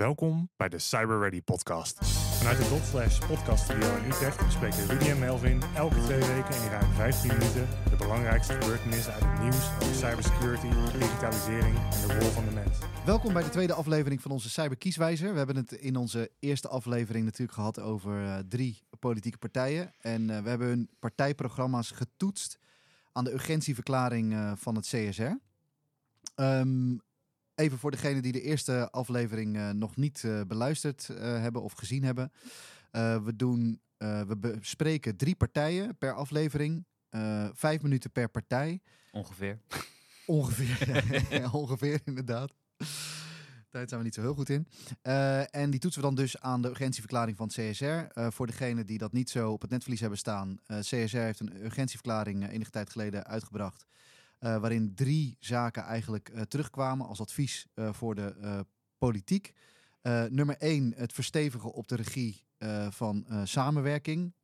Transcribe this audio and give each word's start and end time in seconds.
Welkom 0.00 0.50
bij 0.56 0.68
de 0.68 0.78
Cyber 0.78 1.20
Ready 1.20 1.42
podcast. 1.42 2.06
Vanuit 2.38 2.58
de 2.58 2.68
Dotslash 2.68 3.18
podcast 3.26 3.64
studio 3.64 3.96
in 3.96 4.04
Utrecht 4.04 4.44
bespreken 4.44 4.86
Rudy 4.86 5.08
en 5.08 5.18
Melvin 5.18 5.62
elke 5.74 6.02
twee 6.02 6.18
weken 6.18 6.54
in 6.54 6.70
ruim 6.70 6.92
15 6.92 7.28
minuten 7.28 7.68
de 7.90 7.96
belangrijkste 7.96 8.52
gebeurtenissen 8.52 9.12
uit 9.12 9.22
het 9.22 9.40
nieuws 9.40 9.70
over 9.82 9.94
cybersecurity, 9.94 10.68
digitalisering 10.98 11.76
en 11.76 12.08
de 12.08 12.18
rol 12.18 12.28
van 12.28 12.44
de 12.44 12.50
mens. 12.50 12.78
Welkom 13.04 13.32
bij 13.32 13.42
de 13.42 13.48
tweede 13.48 13.72
aflevering 13.72 14.22
van 14.22 14.30
onze 14.30 14.50
Cyberkieswijzer. 14.50 15.32
We 15.32 15.38
hebben 15.38 15.56
het 15.56 15.72
in 15.72 15.96
onze 15.96 16.30
eerste 16.38 16.68
aflevering 16.68 17.24
natuurlijk 17.24 17.52
gehad 17.52 17.80
over 17.80 18.22
uh, 18.22 18.38
drie 18.48 18.82
politieke 18.98 19.38
partijen. 19.38 19.92
En 19.98 20.22
uh, 20.22 20.42
we 20.42 20.48
hebben 20.48 20.68
hun 20.68 20.90
partijprogramma's 20.98 21.90
getoetst 21.90 22.58
aan 23.12 23.24
de 23.24 23.32
urgentieverklaring 23.32 24.32
uh, 24.32 24.52
van 24.56 24.74
het 24.74 24.86
CSR. 24.86 25.32
Um, 26.36 27.00
even 27.60 27.78
voor 27.78 27.90
degenen 27.90 28.22
die 28.22 28.32
de 28.32 28.42
eerste 28.42 28.90
aflevering 28.90 29.56
uh, 29.56 29.70
nog 29.70 29.96
niet 29.96 30.22
uh, 30.22 30.40
beluisterd 30.46 31.08
uh, 31.10 31.18
hebben 31.18 31.62
of 31.62 31.72
gezien 31.72 32.04
hebben. 32.04 32.32
we, 33.24 33.32
doen, 33.36 33.80
we 33.98 34.36
bespreken 34.40 35.16
drie 35.16 35.36
partijen 35.36 35.96
per 35.98 36.14
aflevering. 36.14 36.84
vijf 37.52 37.82
minuten 37.82 38.10
per 38.10 38.28
partij. 38.28 38.80
Ongeveer. 39.12 39.58
Ongeveer, 40.26 41.30
ja, 41.30 41.50
ongeveer 41.62 42.00
inderdaad. 42.04 42.52
Daar 43.70 43.88
zijn 43.88 44.00
we 44.00 44.06
niet 44.06 44.14
zo 44.14 44.20
heel 44.20 44.34
goed 44.34 44.48
in. 44.48 44.66
en 45.50 45.70
die 45.70 45.80
toetsen 45.80 46.02
we 46.02 46.06
dan 46.06 46.16
dus 46.16 46.40
aan 46.40 46.62
de 46.62 46.68
urgentieverklaring 46.68 47.36
van 47.36 47.50
het 47.52 47.56
CSR. 47.56 48.20
voor 48.30 48.46
degenen 48.46 48.86
die 48.86 48.98
dat 48.98 49.12
niet 49.12 49.30
zo 49.30 49.52
op 49.52 49.60
het 49.60 49.70
netvlies 49.70 50.00
hebben 50.00 50.18
staan. 50.18 50.58
CSR 50.80 51.16
heeft 51.16 51.40
een 51.40 51.64
urgentieverklaring 51.64 52.48
enige 52.50 52.70
tijd 52.70 52.90
geleden 52.90 53.26
uitgebracht. 53.26 53.86
Uh, 54.40 54.56
waarin 54.60 54.94
drie 54.94 55.36
zaken 55.38 55.82
eigenlijk 55.82 56.30
uh, 56.34 56.40
terugkwamen 56.40 57.06
als 57.06 57.20
advies 57.20 57.66
uh, 57.74 57.92
voor 57.92 58.14
de 58.14 58.66
politiek. 58.98 59.52
nummer 60.28 60.56
één, 60.56 60.92
het 60.96 61.12
verstevigen 61.12 61.72
op 61.72 61.88
de 61.88 61.96
regie 61.96 62.44
van 62.90 63.26
samenwerking. 63.44 64.34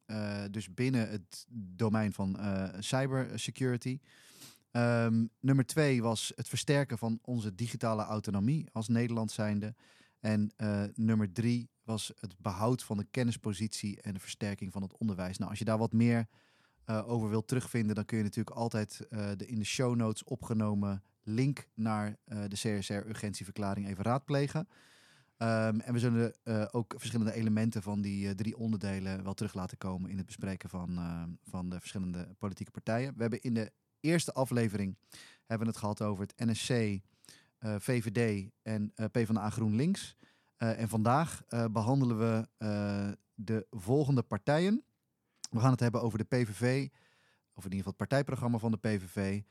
dus 0.51 0.75
binnen 0.75 1.11
het 1.11 1.47
domein 1.51 2.13
van 2.13 2.39
cybersecurity. 2.79 3.99
Um, 4.73 5.31
nummer 5.41 5.67
twee 5.67 6.03
was 6.03 6.33
het 6.35 6.49
versterken 6.49 6.99
van 6.99 7.19
onze 7.23 7.55
digitale 7.55 8.03
autonomie 8.03 8.69
als 8.73 8.89
Nederland 8.89 9.31
zijnde. 9.31 9.75
En 10.21 10.53
nummer 10.95 11.33
drie 11.33 11.71
was 11.83 12.13
het 12.21 12.39
behoud 12.39 12.83
van 12.83 12.97
de 12.97 13.07
kennispositie 13.11 14.01
en 14.01 14.15
de 14.15 14.21
versterking 14.21 14.73
van 14.73 14.83
het 14.83 14.97
onderwijs. 14.97 15.39
Nou, 15.39 15.51
als 15.51 15.59
je 15.59 15.65
daar 15.65 15.79
wat 15.79 15.93
meer 15.93 16.27
uh, 16.87 17.09
over 17.09 17.29
wilt 17.29 17.49
terugvinden, 17.49 17.95
dan 17.95 18.05
kun 18.05 18.17
je 18.17 18.23
natuurlijk 18.23 18.57
altijd 18.57 19.07
uh, 19.11 19.29
de 19.37 19.47
in 19.47 19.59
de 19.59 19.65
show 19.65 19.95
notes 19.95 20.25
opgenomen 20.25 21.03
link 21.23 21.69
naar 21.75 22.17
uh, 22.27 22.39
de 22.49 22.57
CSR-urgentieverklaring 22.57 23.89
even 23.89 24.05
raadplegen. 24.05 24.69
Um, 25.39 25.81
en 25.81 25.93
we 25.93 25.99
zullen 25.99 26.35
ook 26.73 26.95
verschillende 26.97 27.33
elementen 27.33 27.83
van 27.83 28.01
die 28.01 28.35
drie 28.35 28.57
onderdelen 28.57 29.25
wel 29.25 29.35
terug 29.35 29.55
laten 29.55 29.79
komen 29.79 30.11
in 30.11 30.17
het 30.17 30.27
bespreken 30.27 30.69
van, 30.69 30.99
van 31.45 31.71
de 31.71 31.79
verschillende 31.79 32.35
politieke 32.39 32.71
partijen. 32.71 33.15
We 33.15 33.21
hebben 33.21 33.43
in 33.43 33.55
de 33.55 33.73
eerste 34.01 34.33
aflevering 34.33 34.97
hebben 35.47 35.67
het 35.67 35.77
gehad 35.77 36.03
over 36.03 36.27
het 36.27 36.49
NSC, 36.49 37.01
VVD 37.59 38.51
en 38.63 38.93
PvdA 39.13 39.51
GroenLinks. 39.51 40.17
en 40.57 40.89
vandaag 40.89 41.43
behandelen 41.71 42.19
we 42.19 42.49
de 43.35 43.67
volgende 43.71 44.23
partijen. 44.23 44.85
We 45.51 45.61
gaan 45.61 45.71
het 45.71 45.81
hebben 45.81 46.03
over 46.03 46.19
de 46.19 46.25
PVV, 46.25 46.89
of 47.53 47.65
in 47.65 47.73
ieder 47.73 47.85
geval 47.85 47.85
het 47.87 47.97
partijprogramma 47.97 48.59
van 48.59 48.71
de 48.71 48.77
PVV, 48.77 49.43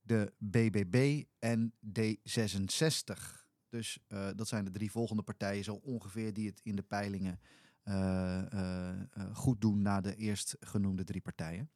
de 0.00 0.32
BBB 0.38 1.22
en 1.38 1.74
D66. 1.98 3.40
Dus 3.68 3.98
uh, 4.08 4.28
dat 4.36 4.48
zijn 4.48 4.64
de 4.64 4.70
drie 4.70 4.90
volgende 4.90 5.22
partijen 5.22 5.64
zo 5.64 5.74
ongeveer 5.74 6.32
die 6.32 6.48
het 6.48 6.60
in 6.62 6.76
de 6.76 6.82
peilingen 6.82 7.40
uh, 7.84 8.42
uh, 8.54 8.90
goed 9.32 9.60
doen 9.60 9.82
na 9.82 10.00
de 10.00 10.16
eerst 10.16 10.56
genoemde 10.60 11.04
drie 11.04 11.20
partijen. 11.20 11.70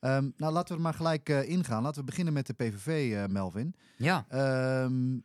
Um, 0.00 0.32
nou, 0.36 0.52
laten 0.52 0.68
we 0.68 0.74
er 0.74 0.80
maar 0.80 0.94
gelijk 0.94 1.28
ingaan. 1.28 1.82
Laten 1.82 2.00
we 2.00 2.06
beginnen 2.06 2.32
met 2.32 2.46
de 2.46 2.52
PVV, 2.52 3.26
Melvin. 3.28 3.74
Ja. 3.96 4.26
Um, 4.84 5.24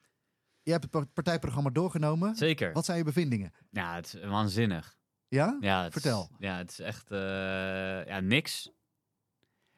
je 0.64 0.72
hebt 0.72 0.88
het 0.92 1.14
partijprogramma 1.14 1.70
doorgenomen. 1.70 2.36
Zeker. 2.36 2.74
Wat 2.74 2.86
zijn 2.86 2.98
je 2.98 3.04
bevindingen? 3.04 3.52
Ja, 3.70 3.96
het 3.96 4.06
is 4.06 4.26
waanzinnig. 4.26 4.99
Ja? 5.30 5.58
ja 5.60 5.84
het 5.84 5.94
Vertel. 5.94 6.22
Is, 6.32 6.36
ja, 6.40 6.58
het 6.58 6.70
is 6.70 6.80
echt 6.80 7.12
uh, 7.12 8.06
ja, 8.06 8.20
niks. 8.20 8.70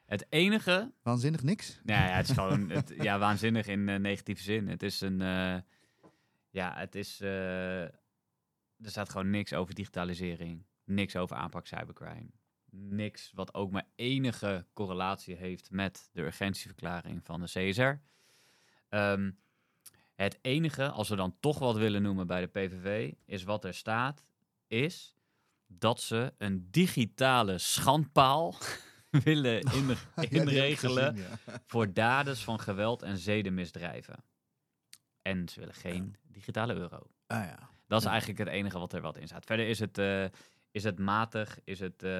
Het 0.06 0.26
enige... 0.28 0.92
Waanzinnig 1.02 1.42
niks? 1.42 1.80
Ja, 1.84 2.06
ja 2.06 2.16
het 2.16 2.28
is 2.28 2.34
gewoon 2.34 2.70
het, 2.70 2.94
ja, 3.08 3.18
waanzinnig 3.18 3.66
in 3.66 3.88
uh, 3.88 3.96
negatieve 3.96 4.42
zin. 4.42 4.68
Het 4.68 4.82
is 4.82 5.00
een... 5.00 5.20
Uh, 5.20 5.56
ja, 6.50 6.74
het 6.76 6.94
is... 6.94 7.20
er 7.20 7.90
staat 8.82 9.10
gewoon 9.10 9.30
niks 9.30 9.52
over 9.52 9.74
digitalisering. 9.74 10.64
Niks 10.84 11.16
over 11.16 11.36
aanpak 11.36 11.66
cybercrime. 11.66 12.30
Niks 12.70 13.30
wat 13.34 13.54
ook 13.54 13.70
maar 13.70 13.86
enige 13.94 14.66
correlatie 14.72 15.36
heeft 15.36 15.70
met 15.70 16.10
de 16.12 16.22
urgentieverklaring 16.22 17.24
van 17.24 17.40
de 17.40 17.46
CSR. 17.46 18.00
Um, 18.96 19.38
het 20.14 20.38
enige, 20.42 20.90
als 20.90 21.08
we 21.08 21.16
dan 21.16 21.36
toch 21.40 21.58
wat 21.58 21.76
willen 21.76 22.02
noemen 22.02 22.26
bij 22.26 22.40
de 22.40 22.46
PVV, 22.46 23.12
is 23.24 23.42
wat 23.42 23.64
er 23.64 23.74
staat, 23.74 24.24
is 24.66 25.16
dat 25.78 26.00
ze 26.00 26.32
een 26.38 26.68
digitale 26.70 27.58
schandpaal 27.58 28.54
willen 29.24 29.60
in, 29.78 29.96
inregelen 30.28 31.16
ja, 31.16 31.22
gezien, 31.22 31.38
ja. 31.46 31.60
voor 31.66 31.92
daders 31.92 32.44
van 32.44 32.60
geweld 32.60 33.02
en 33.02 33.18
zedenmisdrijven. 33.18 34.24
En 35.22 35.48
ze 35.48 35.60
willen 35.60 35.74
geen 35.74 36.16
digitale 36.22 36.74
euro. 36.74 36.98
Ah, 37.26 37.44
ja. 37.44 37.70
Dat 37.86 38.00
is 38.00 38.06
eigenlijk 38.06 38.38
het 38.38 38.48
enige 38.48 38.78
wat 38.78 38.92
er 38.92 39.00
wat 39.00 39.16
in 39.16 39.26
staat. 39.26 39.44
Verder 39.44 39.68
is 39.68 39.78
het, 39.78 39.98
uh, 39.98 40.24
is 40.70 40.84
het 40.84 40.98
matig, 40.98 41.58
is 41.64 41.80
het, 41.80 42.02
uh, 42.02 42.10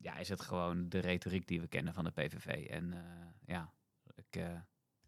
ja, 0.00 0.16
is 0.18 0.28
het 0.28 0.40
gewoon 0.40 0.88
de 0.88 0.98
retoriek 0.98 1.46
die 1.46 1.60
we 1.60 1.66
kennen 1.66 1.94
van 1.94 2.04
de 2.04 2.10
PVV. 2.10 2.66
En 2.66 2.92
uh, 2.92 3.00
ja, 3.46 3.72
ik, 4.14 4.42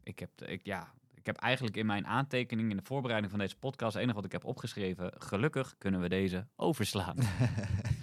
ik 0.03 0.19
heb, 0.19 0.42
ik, 0.42 0.64
ja, 0.64 0.92
ik 1.20 1.26
heb 1.26 1.36
eigenlijk 1.36 1.76
in 1.76 1.86
mijn 1.86 2.06
aantekening 2.06 2.70
in 2.70 2.76
de 2.76 2.82
voorbereiding 2.82 3.31
van 3.31 3.41
deze 3.41 3.56
podcast, 3.56 3.92
het 3.92 4.03
enige 4.03 4.16
wat 4.16 4.25
ik 4.25 4.32
heb 4.32 4.44
opgeschreven, 4.44 5.12
gelukkig 5.19 5.75
kunnen 5.78 6.00
we 6.00 6.08
deze 6.08 6.47
overslaan. 6.56 7.16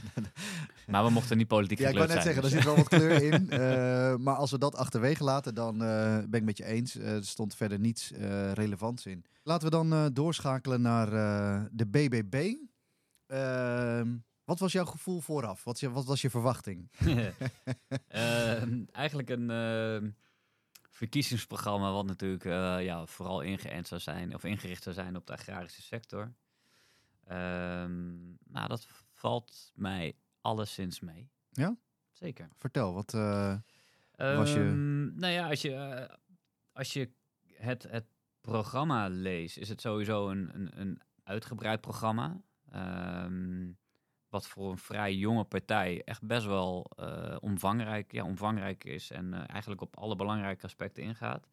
maar 0.88 1.04
we 1.04 1.10
mochten 1.10 1.38
niet 1.38 1.48
politiek 1.48 1.80
Ja, 1.80 1.90
ik 1.90 1.96
wou 1.96 2.08
net 2.08 2.24
zeggen, 2.24 2.44
er 2.44 2.50
zit 2.50 2.64
wel 2.64 2.76
wat 2.76 2.88
kleur 2.88 3.24
in. 3.24 3.48
Uh, 3.50 4.16
maar 4.26 4.36
als 4.36 4.52
we 4.52 4.58
dat 4.58 4.76
achterwege 4.76 5.24
laten, 5.24 5.56
dan 5.56 5.84
uh, 5.84 6.18
ben 6.18 6.40
ik 6.40 6.44
met 6.44 6.58
je 6.58 6.66
eens. 6.66 6.96
Uh, 6.96 7.16
er 7.16 7.26
stond 7.26 7.56
verder 7.56 7.80
niets 7.80 8.12
relevants 8.54 9.06
in. 9.06 9.26
Laten 9.44 9.70
we 9.70 9.76
dan 9.76 10.14
doorschakelen 10.14 10.82
naar 10.82 11.10
de 11.72 11.88
BBB. 11.88 12.56
Ehm, 13.28 14.16
wat 14.44 14.60
was 14.60 14.72
jouw 14.72 14.86
gevoel 14.86 15.20
vooraf? 15.20 15.64
Wat, 15.64 15.82
wat 15.82 16.06
was 16.06 16.22
je 16.22 16.30
verwachting? 16.30 16.90
Ehm, 18.08 18.84
eigenlijk 18.92 19.30
een 19.30 19.50
ehm, 19.50 20.10
verkiezingsprogramma 20.98 21.92
wat 21.92 22.06
natuurlijk 22.06 22.46
uh, 22.46 22.84
ja, 22.84 23.06
vooral 23.06 23.42
ingeënt 23.42 23.88
zou 23.88 24.02
zijn 24.02 24.34
of 24.36 24.44
ingericht 24.44 24.84
zou 24.84 24.96
zijn 24.96 25.16
op 25.16 25.28
de 25.28 25.34
agrarische 25.34 25.82
sector. 25.82 26.34
Um, 27.32 28.38
nou, 28.48 28.68
dat 28.68 28.88
valt 29.12 29.72
mij 29.76 30.16
alleszins 30.42 31.00
mee. 31.00 31.30
Ja? 31.50 31.78
Zeker. 32.12 32.50
Vertel, 32.58 32.94
wat 32.94 33.14
uh, 33.14 33.58
was 34.16 34.54
je... 34.54 34.60
Um, 34.60 35.14
nou 35.16 35.34
ja, 35.34 35.50
als 35.50 35.62
je, 35.62 35.70
uh, 35.70 36.16
als 36.72 36.94
je 36.94 37.10
het, 37.54 37.84
het 37.84 38.06
programma 38.42 39.08
leest, 39.08 39.58
is 39.58 39.70
het 39.70 39.82
sowieso 39.82 40.30
een, 40.30 40.56
een, 40.56 40.80
een 40.80 41.02
uitgebreid 41.24 41.82
programma. 41.82 42.42
Um, 42.76 43.78
wat 44.30 44.48
voor 44.48 44.72
een 44.72 44.78
vrij 44.78 45.16
jonge 45.16 45.44
partij 45.44 46.02
echt 46.04 46.24
best 46.24 46.46
wel 46.46 46.92
uh, 47.00 47.36
omvangrijk, 47.40 48.12
ja, 48.12 48.24
omvangrijk 48.24 48.84
is 48.84 49.12
en 49.12 49.26
uh, 49.26 49.44
eigenlijk 49.48 49.82
op 49.82 49.98
alle 49.98 50.16
belangrijke 50.16 50.66
aspecten 50.66 51.04
ingaat. 51.04 51.48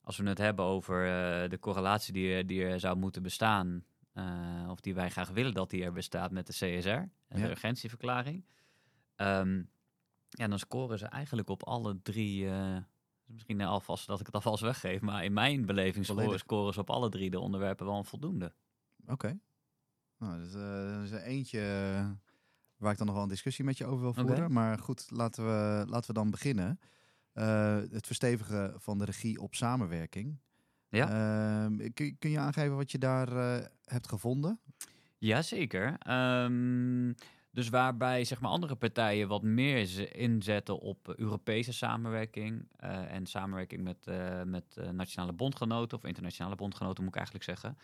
Als 0.00 0.16
we 0.16 0.28
het 0.28 0.38
hebben 0.38 0.64
over 0.64 1.04
uh, 1.04 1.50
de 1.50 1.58
correlatie 1.58 2.12
die, 2.12 2.44
die 2.44 2.64
er 2.64 2.80
zou 2.80 2.96
moeten 2.96 3.22
bestaan, 3.22 3.84
of 4.68 4.80
die 4.80 4.94
wij 4.94 5.10
graag 5.10 5.28
willen 5.28 5.54
dat 5.54 5.70
die 5.70 5.84
er 5.84 5.92
bestaat 5.92 6.30
met 6.30 6.46
de 6.46 6.52
CSR 6.52 6.88
en 6.88 7.10
ja. 7.28 7.36
de 7.36 7.50
urgentieverklaring, 7.50 8.44
um, 9.16 9.70
ja, 10.28 10.48
dan 10.48 10.58
scoren 10.58 10.98
ze 10.98 11.06
eigenlijk 11.06 11.48
op 11.48 11.64
alle 11.64 12.02
drie. 12.02 12.48
misschien 13.24 13.60
alvast 13.60 14.06
dat 14.06 14.20
ik 14.20 14.26
het 14.26 14.34
alvast 14.34 14.62
weggeef, 14.62 15.00
maar 15.00 15.24
in 15.24 15.32
mijn 15.32 15.66
beleving 15.66 16.04
scoren, 16.04 16.38
scoren 16.38 16.74
ze 16.74 16.80
op 16.80 16.90
alle 16.90 17.08
drie 17.08 17.30
de 17.30 17.40
onderwerpen 17.40 17.86
wel 17.86 17.96
een 17.96 18.04
voldoende. 18.04 18.52
Oké. 19.02 19.12
Okay. 19.12 19.40
Nou, 20.18 20.40
dat, 20.40 20.54
uh, 20.54 20.94
dat 20.94 21.02
is 21.02 21.10
er 21.10 21.22
eentje 21.22 21.60
uh, 21.60 22.10
waar 22.76 22.92
ik 22.92 22.98
dan 22.98 23.06
nog 23.06 23.14
wel 23.14 23.24
een 23.24 23.30
discussie 23.30 23.64
met 23.64 23.78
je 23.78 23.86
over 23.86 24.00
wil 24.00 24.14
voeren. 24.14 24.36
Okay. 24.36 24.48
Maar 24.48 24.78
goed, 24.78 25.06
laten 25.10 25.44
we, 25.44 25.84
laten 25.88 26.06
we 26.06 26.12
dan 26.12 26.30
beginnen. 26.30 26.80
Uh, 27.34 27.76
het 27.90 28.06
verstevigen 28.06 28.80
van 28.80 28.98
de 28.98 29.04
regie 29.04 29.40
op 29.40 29.54
samenwerking. 29.54 30.38
Ja. 30.88 31.08
Ehm, 31.08 31.92
kun, 31.92 32.18
kun 32.18 32.30
je 32.30 32.38
aangeven 32.38 32.76
wat 32.76 32.90
je 32.90 32.98
daar 32.98 33.28
hebt 33.84 34.08
gevonden? 34.08 34.60
Jazeker. 35.18 35.98
Um, 36.44 37.14
dus 37.50 37.68
waarbij 37.68 38.24
zeg 38.24 38.40
maar, 38.40 38.50
andere 38.50 38.74
partijen 38.74 39.28
wat 39.28 39.42
meer 39.42 40.16
inzetten 40.16 40.78
op 40.78 41.14
Europese 41.16 41.72
samenwerking 41.72 42.68
en 43.08 43.26
samenwerking 43.26 43.82
met, 43.82 44.06
met 44.44 44.76
nationale 44.92 45.32
bondgenoten 45.32 45.98
of 45.98 46.04
internationale 46.04 46.56
bondgenoten 46.56 47.04
moet 47.04 47.16
ik 47.16 47.18
eigenlijk 47.18 47.44
zeggen. 47.44 47.78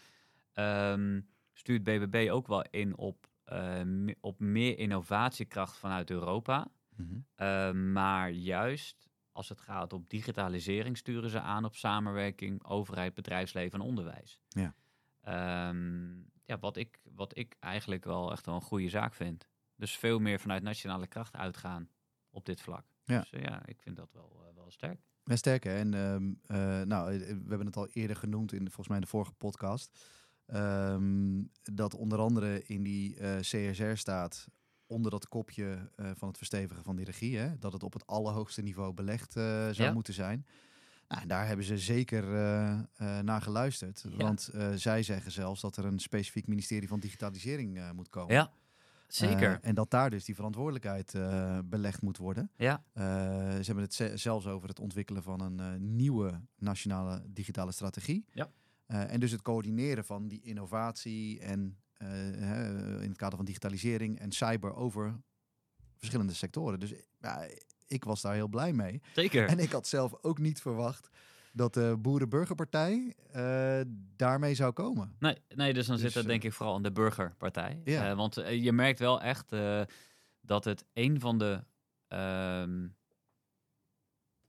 Um, 0.93 1.27
stuurt 1.55 1.85
BBB 1.85 2.29
ook 2.31 2.47
wel 2.47 2.65
in 2.71 2.97
op, 2.97 3.27
eh, 3.45 3.83
me- 3.83 4.17
op 4.21 4.41
meer 4.41 4.79
innovatiekracht 4.79 5.77
vanuit 5.77 6.11
Europa. 6.11 6.69
Mhm. 6.97 7.15
Uh, 7.37 7.73
maar 7.93 8.31
juist 8.31 9.09
als 9.33 9.49
het 9.49 9.61
gaat 9.61 9.93
op 9.93 10.11
digitalisering 10.11 10.97
sturen 10.97 11.31
ze 11.31 11.41
aan 11.41 11.65
op 11.65 11.77
samenwerking 11.77 12.65
overheid, 12.65 13.15
bedrijfsleven 13.15 13.81
en 13.81 13.87
onderwijs. 13.87 14.41
Ja. 14.49 14.75
Ehm, 15.21 16.15
ja, 16.45 16.59
wat 16.61 16.77
ik, 16.77 17.01
wat 17.03 17.37
ik 17.39 17.57
eigenlijk 17.61 18.05
wel 18.05 18.33
echt 18.33 18.47
wel 18.47 18.55
een 18.55 18.61
goede 18.61 18.89
zaak 18.89 19.15
vind. 19.15 19.49
Dus 19.77 19.97
veel 19.97 20.19
meer 20.19 20.41
vanuit 20.41 20.63
nationale 20.63 21.07
kracht 21.07 21.35
uitgaan 21.37 21.89
op 22.31 22.45
dit 22.47 22.61
vlak. 22.61 22.85
Ja. 23.05 23.21
Dus 23.21 23.31
eh, 23.31 23.43
ja, 23.43 23.67
ik 23.67 23.81
vind 23.81 23.97
dat 23.97 24.13
wel, 24.13 24.45
eh, 24.49 24.55
wel 24.55 24.71
sterk. 24.71 25.01
Ja, 25.25 25.37
sterk 25.37 25.65
hè. 25.65 25.75
En 25.79 25.95
ehm, 25.95 26.33
eh, 26.47 26.83
nou, 26.87 27.19
we 27.19 27.25
hebben 27.49 27.67
het 27.67 27.77
al 27.77 27.89
eerder 27.89 28.17
genoemd 28.17 28.53
in 28.53 28.65
volgens 28.65 28.87
mij 28.89 28.97
in 28.97 29.03
de 29.03 29.09
vorige 29.09 29.33
podcast. 29.33 30.09
Ehm, 30.47 31.43
dat 31.63 31.95
onder 31.95 32.19
andere 32.19 32.63
in 32.67 32.83
die 32.83 33.17
eh, 33.17 33.37
CSR 33.41 33.95
staat 33.95 34.47
onder 34.87 35.11
dat 35.11 35.29
kopje 35.29 35.91
eh, 35.97 36.11
van 36.17 36.29
het 36.29 36.37
verstevigen 36.37 36.85
van 36.85 36.97
die 36.97 37.05
regie. 37.05 37.37
Hè, 37.39 37.59
dat 37.59 37.73
het 37.73 37.83
op 37.83 37.93
het 37.93 38.07
allerhoogste 38.07 38.63
niveau 38.63 38.93
belegd 38.95 39.37
eh, 39.37 39.43
zou 39.45 39.83
Ja. 39.83 39.93
moeten 39.93 40.15
zijn. 40.15 40.47
Nou, 41.09 41.27
daar 41.27 41.47
hebben 41.47 41.65
ze 41.65 41.79
zeker 41.79 42.25
naar 43.23 43.43
geluisterd. 43.43 44.05
Ja. 44.11 44.17
Want 44.17 44.51
zij 44.75 45.03
zeggen 45.03 45.33
zelfs 45.33 45.61
dat 45.61 45.77
er 45.77 45.85
een 45.85 45.99
specifiek 45.99 46.47
ministerie 46.47 46.89
van 46.89 47.01
digitalisering 47.01 47.93
moet 47.93 48.09
komen. 48.09 48.35
Ja, 48.35 48.51
zeker. 49.09 49.59
En 49.63 49.75
dat 49.75 49.91
daar 49.91 50.11
dus 50.11 50.25
die 50.25 50.35
verantwoordelijkheid 50.35 51.15
belegd 51.65 52.03
moet 52.03 52.17
worden. 52.17 52.51
ja, 52.57 52.83
ze 52.95 53.63
hebben 53.65 53.85
het 53.85 53.95
ze- 53.95 54.17
zelfs 54.17 54.47
over 54.47 54.69
het 54.69 54.81
ontwikkelen 54.81 55.23
van 55.23 55.41
een 55.41 55.97
nieuwe 55.97 56.41
nationale 56.59 57.23
digitale 57.29 57.73
strategie. 57.73 58.25
Ja. 58.33 58.51
Eh, 58.87 59.13
en 59.13 59.21
dus 59.21 59.31
het 59.31 59.43
coördineren 59.43 60.05
van 60.05 60.29
die 60.29 60.41
innovatie 60.43 61.41
en 61.41 61.79
eh, 61.93 62.27
in 63.03 63.09
het 63.09 63.17
kader 63.17 63.37
van 63.37 63.45
digitalisering 63.45 64.19
en 64.19 64.33
cyber 64.33 64.75
over 64.75 65.21
verschillende 65.97 66.35
sectoren. 66.35 66.81
Dus 66.81 66.93
ja, 67.21 67.47
ik 67.87 68.05
was 68.05 68.21
daar 68.21 68.35
heel 68.35 68.49
blij 68.49 68.73
mee. 68.73 69.03
zeker. 69.15 69.49
En 69.49 69.59
ik 69.59 69.71
had 69.71 69.87
zelf 69.87 70.15
ook 70.23 70.39
niet 70.39 70.61
verwacht 70.61 71.09
dat 71.53 71.75
de 71.75 71.97
Boerenburgerpartij 71.99 73.15
eh 73.33 73.81
daarmee 74.17 74.55
zou 74.55 74.73
komen. 74.73 75.17
Nee, 75.19 75.37
nee, 75.49 75.75
dus 75.75 75.87
dan 75.87 75.97
Dus, 75.97 76.05
zit 76.05 76.15
het 76.15 76.23
eh, 76.23 76.31
denk 76.31 76.43
ik 76.43 76.53
vooral 76.53 76.75
aan 76.75 76.83
de 76.83 76.93
burgerpartij. 76.93 77.81
Want 78.17 78.35
je 78.51 78.73
merkt 78.73 78.99
wel 78.99 79.21
echt 79.21 79.53
dat 80.41 80.65
het 80.65 80.85
een 80.93 81.21
van 81.21 81.39
de 81.39 81.65
ehm, 82.09 82.87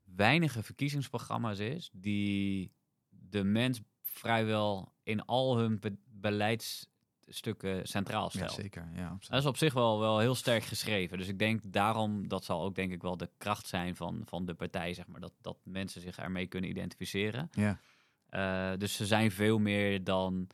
weinige 0.04 0.64
verkiezingsprogramma's 0.64 1.60
is 1.60 1.90
die 1.94 2.72
de 3.10 3.44
mens 3.44 3.82
vrijwel 4.18 4.92
in 5.04 5.26
al 5.26 5.58
hun 5.58 5.80
be- 5.80 5.98
beleidsstukken 6.10 7.88
centraal 7.88 8.24
Ja, 8.24 8.30
stelt. 8.30 8.52
zeker. 8.52 8.90
Ja, 8.94 9.04
absoluut. 9.04 9.30
Dat 9.30 9.40
is 9.42 9.46
op 9.46 9.58
zich 9.58 9.74
wel, 9.74 10.00
wel 10.00 10.20
heel 10.20 10.36
sterk 10.36 10.64
geschreven. 10.64 11.18
Dus 11.18 11.28
ik 11.28 11.40
denk 11.40 11.62
daarom, 11.64 12.28
dat 12.28 12.44
zal 12.44 12.64
ook 12.64 12.76
denk 12.76 12.92
ik 12.92 13.02
wel 13.02 13.18
de 13.18 13.30
kracht 13.38 13.68
zijn 13.68 13.96
van, 13.96 14.22
van 14.26 14.46
de 14.46 14.54
partij, 14.54 14.94
zeg 14.94 15.08
maar. 15.08 15.20
Dat, 15.20 15.34
dat 15.42 15.58
mensen 15.64 16.02
zich 16.02 16.18
ermee 16.18 16.48
kunnen 16.48 16.70
identificeren. 16.70 17.50
Ja. 17.52 17.80
Eh, 18.30 18.78
dus 18.78 18.96
ze 18.96 19.06
zijn 19.06 19.32
veel 19.32 19.60
meer 19.60 20.04
dan 20.04 20.48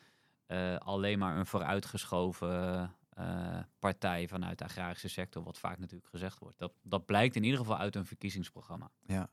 eh, 0.46 0.76
alleen 0.76 1.20
maar 1.20 1.38
een 1.38 1.46
vooruitgeschoven 1.46 2.96
eh, 3.10 3.60
partij 3.80 4.28
vanuit 4.28 4.58
de 4.58 4.64
agrarische 4.64 5.08
sector, 5.10 5.44
wat 5.44 5.60
vaak 5.60 5.78
natuurlijk 5.80 6.10
gezegd 6.10 6.40
wordt. 6.40 6.58
Dat, 6.58 6.74
dat 6.82 7.06
blijkt 7.06 7.36
in 7.36 7.44
ieder 7.44 7.60
geval 7.60 7.78
uit 7.78 7.96
een 7.96 8.06
verkiezingsprogramma. 8.06 8.92
Ja. 9.06 9.30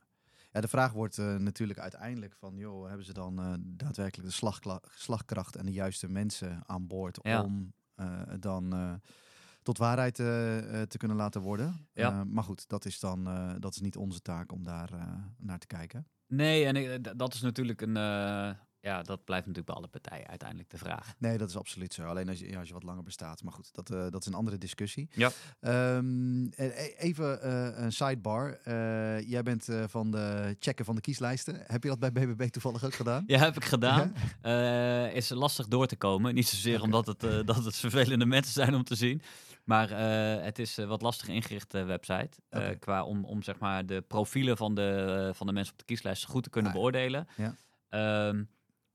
Ja, 0.51 0.61
de 0.61 0.69
vraag 0.69 0.93
wordt 0.93 1.19
eh, 1.19 1.37
natuurlijk 1.37 1.79
uiteindelijk 1.79 2.35
van, 2.35 2.57
joh, 2.57 2.87
hebben 2.89 3.07
ze 3.07 3.13
dan 3.13 3.39
eh, 3.39 3.53
daadwerkelijk 3.61 4.29
de 4.29 4.35
slagkla- 4.35 4.83
slagkracht 4.95 5.57
en 5.57 5.65
de 5.67 5.73
juiste 5.73 6.09
mensen 6.09 6.63
aan 6.67 6.87
boord 6.87 7.19
Ja. 7.23 7.43
om 7.43 7.73
eh, 7.95 8.21
dan 8.41 9.01
tot 9.63 9.79
waarheid 9.79 10.15
te 10.15 10.95
kunnen 10.97 11.17
laten 11.17 11.41
worden? 11.41 11.89
Ja. 11.93 12.25
Maar 12.25 12.45
goed, 12.45 12.69
dat 12.69 12.85
is 12.85 13.01
dan 13.01 13.25
dat 13.61 13.75
is 13.75 13.81
niet 13.81 13.97
onze 13.97 14.21
taak 14.21 14.53
om 14.53 14.65
daar 14.65 14.91
naar 15.39 15.59
te 15.59 15.67
kijken. 15.67 16.07
Nee, 16.27 16.65
en 16.65 16.77
ik- 16.77 17.03
d- 17.03 17.19
dat 17.19 17.35
is 17.35 17.41
natuurlijk 17.41 17.81
een. 17.81 17.97
Ja, 18.81 19.03
dat 19.03 19.25
blijft 19.25 19.47
natuurlijk 19.47 19.67
bij 19.67 19.75
alle 19.77 19.89
partijen 19.89 20.27
uiteindelijk 20.29 20.71
de 20.71 20.79
vraag. 20.79 21.15
Nee, 21.19 21.39
dat 21.39 21.49
is 21.49 21.57
absoluut 21.57 21.95
zo. 21.95 22.05
Alleen 22.07 22.29
als 22.29 22.39
je, 22.39 22.49
ja, 22.49 22.59
als 22.59 22.69
je 22.69 22.75
wat 22.75 22.83
langer 22.83 23.03
bestaat. 23.03 23.43
Maar 23.43 23.53
goed, 23.53 23.75
dat, 23.75 23.91
eh, 23.91 24.11
dat 24.11 24.21
is 24.21 24.27
een 24.27 24.35
andere 24.35 24.59
discussie. 24.59 25.09
Ja. 25.13 25.31
Ehm, 25.61 26.47
eh, 26.47 26.67
e- 26.85 26.95
even 26.99 27.43
eh, 27.43 27.83
een 27.85 27.93
sidebar. 27.93 28.53
Eh, 28.65 29.29
jij 29.29 29.43
bent 29.43 29.69
van 29.87 30.11
de 30.11 30.57
checken 30.59 30.85
van 30.85 30.95
de 30.95 31.01
kieslijsten. 31.01 31.63
Heb 31.67 31.83
je 31.83 31.89
dat 31.89 31.99
bij 31.99 32.13
BBB 32.13 32.43
toevallig 32.49 32.85
ook 32.85 32.95
gedaan? 32.95 33.25
Ja, 33.27 33.39
heb 33.39 33.57
ik 33.57 33.65
gedaan. 33.65 34.13
Is 35.13 35.29
lastig 35.29 35.69
door 35.69 35.87
te 35.87 35.97
komen. 35.97 36.35
Niet 36.35 36.49
zozeer 36.49 36.83
omdat 36.83 37.07
het, 37.07 37.21
dat 37.47 37.65
het 37.65 37.77
vervelende 37.77 38.27
mensen 38.27 38.53
zijn 38.53 38.75
om 38.75 38.85
te 38.85 38.95
zien. 38.95 39.23
Maar 39.65 39.91
het 40.45 40.59
is 40.59 40.77
wat 40.77 41.03
lastig 41.03 41.29
ingerichte 41.29 41.83
website. 41.85 42.31
qua 42.79 43.05
om, 43.05 43.25
om 43.25 43.43
zeg 43.43 43.59
maar 43.59 43.87
de 43.87 44.01
profielen 44.01 44.57
van 44.57 44.75
de, 44.75 45.31
van 45.35 45.47
de 45.47 45.53
mensen 45.53 45.73
op 45.73 45.79
de 45.79 45.85
kieslijst 45.85 46.25
goed 46.25 46.43
te 46.43 46.51
kunnen 46.51 46.71
Ah, 46.71 46.77
beoordelen. 46.77 47.29
Ja. 47.37 47.55
Ehm, 47.89 48.43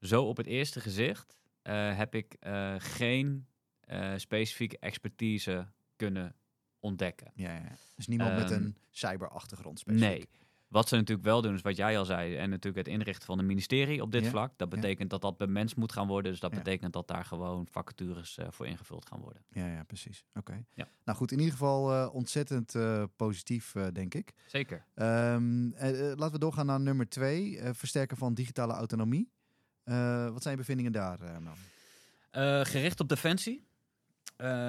zo 0.03 0.23
op 0.23 0.37
het 0.37 0.45
eerste 0.45 0.79
gezicht 0.79 1.37
eh, 1.61 1.97
heb 1.97 2.15
ik 2.15 2.35
eh, 2.39 2.75
geen 2.77 3.47
eh, 3.79 4.13
specifieke 4.15 4.77
expertise 4.79 5.67
kunnen 5.95 6.35
ontdekken. 6.79 7.31
Ja, 7.35 7.53
ja. 7.53 7.71
Dus 7.95 8.07
niemand 8.07 8.35
met 8.35 8.51
Ehm, 8.51 8.63
een 8.63 8.77
cyberachtergrond 8.89 9.79
specifiek. 9.79 10.09
Nee. 10.09 10.41
Wat 10.67 10.87
ze 10.87 10.95
natuurlijk 10.95 11.27
wel 11.27 11.41
doen, 11.41 11.53
is 11.53 11.61
wat 11.61 11.75
jij 11.75 11.97
al 11.97 12.05
zei, 12.05 12.35
en 12.35 12.49
natuurlijk 12.49 12.87
het 12.87 12.95
inrichten 12.95 13.25
van 13.25 13.39
een 13.39 13.45
ministerie 13.45 14.01
op 14.01 14.11
dit 14.11 14.23
Ja, 14.23 14.29
vlak. 14.29 14.57
Dat 14.57 14.69
betekent 14.69 15.09
dat 15.09 15.21
dat 15.21 15.37
bemens 15.37 15.75
moet 15.75 15.91
gaan 15.91 16.07
worden. 16.07 16.31
Dus 16.31 16.39
dat 16.39 16.51
betekent 16.51 16.93
dat 16.93 17.07
daar 17.07 17.25
gewoon 17.25 17.67
vacatures 17.71 18.39
voor 18.49 18.67
ingevuld 18.67 19.05
gaan 19.05 19.19
worden. 19.19 19.43
Ja, 19.49 19.67
ja, 19.67 19.83
precies. 19.83 20.25
Oké. 20.33 20.65
Ja. 20.73 20.87
Nou 21.05 21.17
goed, 21.17 21.31
in 21.31 21.37
ieder 21.37 21.53
geval 21.53 22.09
ontzettend 22.09 22.75
positief, 23.15 23.73
denk 23.91 24.13
ik. 24.13 24.33
Zeker. 24.47 24.85
Eh, 24.93 25.05
laten 26.15 26.31
we 26.31 26.39
doorgaan 26.39 26.65
naar 26.65 26.81
nummer 26.81 27.09
twee. 27.09 27.59
versterken 27.73 28.17
van 28.17 28.33
digitale 28.33 28.73
autonomie. 28.73 29.31
Eh, 29.83 30.29
wat 30.29 30.41
zijn 30.41 30.53
je 30.53 30.59
bevindingen 30.59 30.91
daar, 30.91 31.21
eh 31.21 31.37
Mel? 31.37 31.53
Eh, 32.31 32.65
gericht 32.65 32.99
op 32.99 33.09
defensie, 33.09 33.67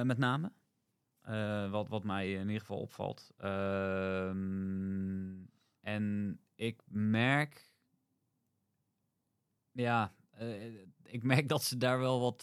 met 0.03 0.19
name. 0.19 0.53
Wat, 1.71 1.89
wat 1.89 2.05
mij 2.05 2.33
in 2.33 2.47
ieder 2.47 2.61
geval 2.61 2.81
opvalt. 2.81 3.31
Ehm, 3.37 4.37
en 5.81 6.39
ik 6.55 6.83
merk. 6.87 7.73
Ja, 9.73 10.15
ik 11.03 11.23
merk 11.23 11.49
dat 11.49 11.63
ze 11.63 11.77
daar 11.77 11.99
wel 11.99 12.21
wat. 12.21 12.41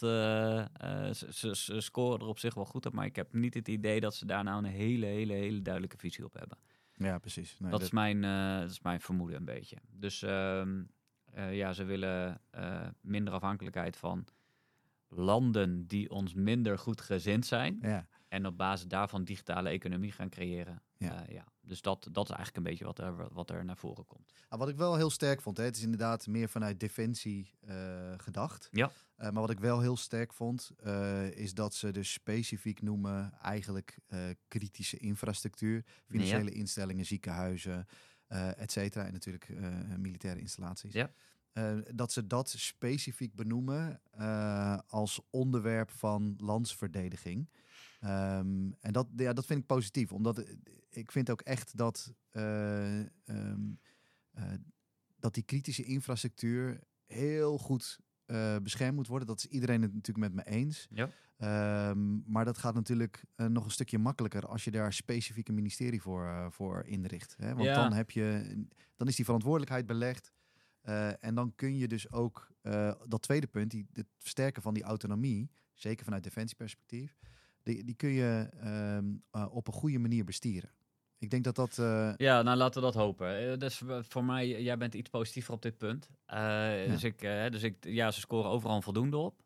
ze, 1.26 1.80
scoren 1.80 2.20
er 2.20 2.26
op 2.26 2.38
zich 2.38 2.54
wel 2.54 2.64
goed 2.64 2.86
op. 2.86 2.92
Maar 2.92 3.06
ik 3.06 3.16
heb 3.16 3.32
niet 3.32 3.54
het 3.54 3.68
idee 3.68 4.00
dat 4.00 4.14
ze 4.14 4.26
daar 4.26 4.44
nou 4.44 4.58
een 4.58 4.70
hele, 4.70 5.06
hele, 5.06 5.32
hele 5.32 5.62
duidelijke 5.62 5.98
visie 5.98 6.24
op 6.24 6.34
hebben. 6.34 6.58
Ja, 6.94 7.18
precies. 7.18 7.58
Nee, 7.58 7.70
dat, 7.70 7.82
is 7.82 7.90
mijn, 7.90 8.20
dat 8.60 8.70
is 8.70 8.80
mijn 8.80 9.00
vermoeden 9.00 9.36
een 9.36 9.44
beetje. 9.44 9.76
Dus 9.90 10.22
ehm, 10.22 10.82
eh, 11.32 11.56
ja, 11.56 11.72
ze 11.72 11.84
willen 11.84 12.40
eh, 12.50 12.88
minder 13.00 13.34
afhankelijkheid 13.34 13.96
van 13.96 14.26
landen 15.08 15.86
die 15.86 16.10
ons 16.10 16.34
minder 16.34 16.78
goed 16.78 17.00
gezind 17.00 17.46
zijn. 17.46 17.78
Ja, 17.82 18.06
En 18.28 18.46
op 18.46 18.56
basis 18.56 18.86
daarvan 18.86 19.24
digitale 19.24 19.68
economie 19.68 20.12
gaan 20.12 20.28
creëren. 20.28 20.82
Ja. 20.96 21.06
Ja. 21.06 21.24
ja. 21.28 21.44
Dus 21.60 21.82
dat, 21.82 22.08
dat 22.12 22.24
is 22.24 22.34
eigenlijk 22.34 22.56
een 22.56 22.70
beetje 22.72 22.84
wat 22.84 22.98
er, 22.98 23.34
wat 23.34 23.50
er 23.50 23.64
naar 23.64 23.76
voren 23.76 24.06
komt. 24.06 24.32
Ah, 24.48 24.58
wat 24.58 24.68
ik 24.68 24.76
wel 24.76 24.96
heel 24.96 25.10
sterk 25.10 25.40
vond, 25.40 25.56
hè, 25.56 25.64
het 25.64 25.76
is 25.76 25.82
inderdaad 25.82 26.26
meer 26.26 26.48
vanuit 26.48 26.80
defensie 26.80 27.54
eh, 27.60 28.12
gedacht. 28.16 28.68
Ja. 28.70 28.90
Eh, 29.16 29.30
maar 29.30 29.40
wat 29.40 29.50
ik 29.50 29.60
wel 29.60 29.80
heel 29.80 29.96
sterk 29.96 30.32
vond, 30.32 30.70
eh, 30.76 31.30
is 31.30 31.54
dat 31.54 31.74
ze 31.74 31.90
dus 31.90 32.12
specifiek 32.12 32.82
noemen 32.82 33.32
eigenlijk 33.42 33.98
eh, 34.06 34.20
kritische 34.48 34.96
infrastructuur, 34.96 35.84
financiële 36.06 36.50
instellingen, 36.50 37.06
ziekenhuizen, 37.06 37.78
eh 37.78 37.94
et 38.34 38.72
cetera. 38.72 39.06
En 39.06 39.12
natuurlijk 39.12 39.48
eh, 39.48 39.96
militaire 39.98 40.40
installaties. 40.40 40.92
Ja. 40.92 41.10
Eh, 41.52 41.78
dat 41.94 42.12
ze 42.12 42.26
dat 42.26 42.48
specifiek 42.48 43.34
benoemen 43.34 44.00
eh, 44.10 44.78
als 44.86 45.20
onderwerp 45.30 45.90
van 45.90 46.34
landsverdediging. 46.38 47.48
Ehm, 48.00 48.70
en 48.80 48.92
dat, 48.92 49.06
ja, 49.16 49.32
dat 49.32 49.46
vind 49.46 49.60
ik 49.60 49.66
positief, 49.66 50.12
omdat 50.12 50.38
eh, 50.38 50.54
ik 50.90 51.12
vind 51.12 51.30
ook 51.30 51.40
echt 51.40 51.76
dat, 51.76 52.14
eh, 52.30 53.00
ehm, 53.00 53.72
eh, 54.32 54.52
dat 55.18 55.34
die 55.34 55.42
kritische 55.42 55.84
infrastructuur 55.84 56.80
heel 57.06 57.58
goed 57.58 57.98
eh, 58.32 58.56
beschermd 58.62 58.96
moet 58.96 59.06
worden. 59.06 59.26
Dat 59.28 59.38
is 59.38 59.46
iedereen 59.46 59.82
het 59.82 59.94
natuurlijk 59.94 60.34
met 60.34 60.44
me 60.46 60.52
eens. 60.52 60.88
Ja. 60.90 61.08
Ehm, 61.36 62.32
maar 62.32 62.44
dat 62.44 62.58
gaat 62.58 62.74
natuurlijk 62.74 63.24
eh, 63.34 63.46
nog 63.46 63.64
een 63.64 63.70
stukje 63.70 63.98
makkelijker 63.98 64.46
als 64.46 64.64
je 64.64 64.70
daar 64.70 64.92
specifiek 64.92 65.48
een 65.48 65.54
ministerie 65.54 66.02
voor, 66.02 66.26
eh, 66.26 66.46
voor 66.50 66.84
inricht. 66.86 67.36
Hè? 67.38 67.54
Want 67.54 67.64
Ja. 67.64 67.74
dan, 67.74 67.92
heb 67.92 68.10
je, 68.10 68.54
dan 68.96 69.08
is 69.08 69.16
die 69.16 69.24
verantwoordelijkheid 69.24 69.86
belegd. 69.86 70.32
En 71.20 71.34
dan 71.34 71.54
kun 71.54 71.76
je 71.76 71.88
dus 71.88 72.10
ook 72.12 72.52
dat 73.08 73.22
tweede 73.22 73.46
punt, 73.46 73.70
die, 73.70 73.86
het 73.92 74.06
versterken 74.18 74.62
van 74.62 74.74
die 74.74 74.82
autonomie, 74.82 75.50
zeker 75.74 76.04
vanuit 76.04 76.22
defensieperspectief, 76.22 77.18
die, 77.62 77.84
die 77.84 77.94
kun 77.94 78.10
je 78.10 78.48
ehm, 78.60 79.14
eh, 79.30 79.46
op 79.50 79.66
een 79.66 79.72
goede 79.72 79.98
manier 79.98 80.24
bestieren. 80.24 80.70
Ik 81.22 81.30
denk 81.30 81.44
dat 81.44 81.54
dat. 81.54 81.78
eh, 81.78 82.12
Ja, 82.16 82.42
nou 82.42 82.56
laten 82.56 82.80
we 82.80 82.86
dat 82.86 82.94
hopen. 82.96 83.50
Eh, 83.52 83.58
Dus 83.58 83.82
voor 84.08 84.24
mij, 84.24 84.62
jij 84.62 84.76
bent 84.78 84.94
iets 84.94 85.10
positiever 85.10 85.52
op 85.54 85.62
dit 85.62 85.78
punt. 85.78 86.08
Eh, 86.26 86.70
Dus, 86.86 87.04
ik, 87.04 87.20
dus 87.50 87.62
ik, 87.62 87.76
ja, 87.80 88.10
ze 88.10 88.20
scoren 88.20 88.50
overal 88.50 88.82
voldoende 88.82 89.16
op. 89.16 89.40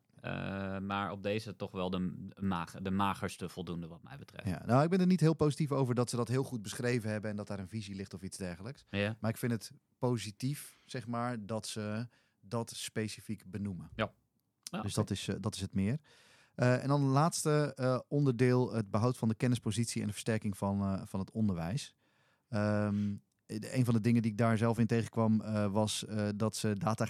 Maar 0.82 1.10
op 1.12 1.22
deze 1.22 1.56
toch 1.56 1.70
wel 1.70 1.90
de, 1.90 2.28
mager, 2.40 2.82
de 2.82 2.90
magerste 2.90 3.48
voldoende 3.48 3.86
wat 3.86 4.02
mij 4.02 4.16
betreft. 4.18 4.48
Ja, 4.48 4.62
nou, 4.66 4.84
ik 4.84 4.90
ben 4.90 5.00
er 5.00 5.06
niet 5.06 5.20
heel 5.20 5.34
positief 5.34 5.72
over 5.72 5.94
dat 5.94 6.10
ze 6.10 6.16
dat 6.16 6.28
heel 6.28 6.42
goed 6.44 6.62
beschreven 6.62 7.10
hebben 7.10 7.30
en 7.30 7.36
dat 7.36 7.46
daar 7.46 7.58
een 7.58 7.68
visie 7.68 7.94
ligt 7.94 8.14
of 8.14 8.22
iets 8.22 8.36
dergelijks. 8.38 8.84
Ja. 8.90 9.16
Maar 9.20 9.30
ik 9.30 9.36
vind 9.36 9.52
het 9.52 9.70
positief, 9.98 10.76
zeg 10.86 11.06
maar, 11.06 11.46
dat 11.46 11.66
ze 11.66 12.06
dat 12.40 12.70
specifiek 12.70 13.42
benoemen. 13.50 13.90
Ja, 13.96 14.12
dus 14.82 14.94
dat 14.94 15.10
is, 15.10 15.28
dat 15.40 15.54
is 15.54 15.60
het 15.60 15.74
meer. 15.74 15.98
Eh, 16.56 16.82
en 16.82 16.88
dan 16.88 17.02
het 17.02 17.10
laatste 17.10 17.72
eh, 17.74 17.98
onderdeel, 18.08 18.72
het 18.72 18.90
behoud 18.90 19.16
van 19.16 19.28
de 19.28 19.34
kennispositie 19.34 20.00
en 20.00 20.06
de 20.06 20.12
versterking 20.12 20.56
van, 20.58 20.80
eh, 20.82 21.02
van 21.04 21.20
het 21.20 21.30
onderwijs. 21.30 21.94
Ehm, 22.48 23.14
een 23.46 23.84
van 23.84 23.94
de 23.94 24.00
dingen 24.00 24.22
die 24.22 24.30
ik 24.30 24.38
daar 24.38 24.58
zelf 24.58 24.78
in 24.78 24.86
tegenkwam, 24.86 25.42
was 25.72 26.04
dat 26.36 26.56
ze 26.56 26.76
data 26.78 27.06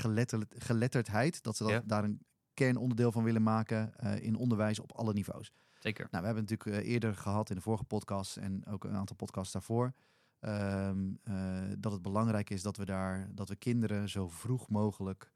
geletterdheid, 0.59 1.43
dat 1.43 1.57
ze 1.57 1.63
dat, 1.63 1.73
Ja. 1.73 1.83
daar 1.87 2.05
een 2.05 2.21
kernonderdeel 2.55 3.13
van 3.13 3.25
willen 3.25 3.43
maken 3.43 3.93
in 4.21 4.37
onderwijs 4.37 4.79
op 4.79 4.93
alle 4.93 5.13
niveaus. 5.13 5.53
Zeker. 5.79 6.09
Nou, 6.11 6.21
we 6.25 6.27
hebben 6.29 6.45
het 6.45 6.59
natuurlijk 6.59 6.87
eerder 6.87 7.15
gehad 7.15 7.51
in 7.51 7.57
de 7.57 7.63
vorige 7.63 7.85
podcast 7.85 8.37
en 8.37 8.67
ook 8.67 8.85
een 8.85 8.95
aantal 8.97 9.17
podcasts 9.17 9.53
daarvoor. 9.53 9.93
ehm, 10.41 10.99
eh, 11.23 11.63
dat 11.79 11.93
het 11.93 12.03
belangrijk 12.03 12.51
is 12.51 12.63
dat 12.63 12.77
we 12.77 12.85
daar 12.85 13.29
dat 13.35 13.49
we 13.49 13.57
kinderen 13.57 14.09
zo 14.09 14.29
vroeg 14.29 14.69
mogelijk 14.69 15.33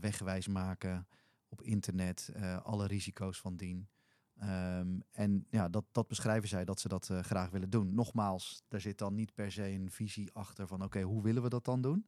wegwijs 0.00 0.48
maken 0.48 1.06
op 1.48 1.62
internet, 1.62 2.30
eh, 2.34 2.60
alle 2.62 2.86
risico's 2.86 3.40
van 3.40 3.56
dien. 3.56 3.88
Ehm, 4.38 5.00
en 5.10 5.46
ja, 5.50 5.68
dat, 5.68 5.84
dat 5.92 6.08
beschrijven 6.08 6.48
zij 6.48 6.64
dat 6.64 6.80
ze 6.80 6.88
dat 6.88 7.10
eh, 7.10 7.20
graag 7.20 7.50
willen 7.50 7.70
doen. 7.70 7.94
Nogmaals, 7.94 8.62
daar 8.68 8.80
zit 8.80 8.98
dan 8.98 9.14
niet 9.14 9.34
per 9.34 9.52
se 9.52 9.68
een 9.68 9.90
visie 9.90 10.32
achter 10.32 10.66
van 10.66 10.82
oké, 10.82 11.02
hoe 11.02 11.22
willen 11.22 11.42
we 11.42 11.48
dat 11.48 11.64
dan 11.64 11.80
doen? 11.80 12.06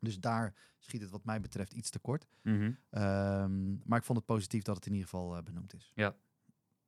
Dus 0.00 0.20
daar 0.20 0.54
schiet 0.78 1.00
het 1.00 1.10
wat 1.10 1.24
mij 1.24 1.40
betreft 1.40 1.72
iets 1.72 1.90
te 1.90 1.98
kort. 1.98 2.26
Mhm. 2.42 2.72
Ehm, 2.90 3.88
maar 3.88 3.98
ik 3.98 4.04
vond 4.04 4.18
het 4.18 4.26
positief 4.26 4.62
dat 4.62 4.76
het 4.76 4.86
in 4.86 4.92
ieder 4.92 5.08
geval 5.08 5.36
eh, 5.36 5.42
benoemd 5.42 5.74
is. 5.74 5.92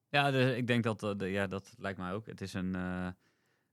Ja, 0.09 0.31
dus 0.31 0.57
ik 0.57 0.67
denk 0.67 0.83
dat, 0.83 1.01
de, 1.01 1.27
ja, 1.27 1.47
dat 1.47 1.75
lijkt 1.79 1.99
mij 1.99 2.13
ook. 2.13 2.27
Het 2.27 2.41
is 2.41 2.55
een, 2.55 2.75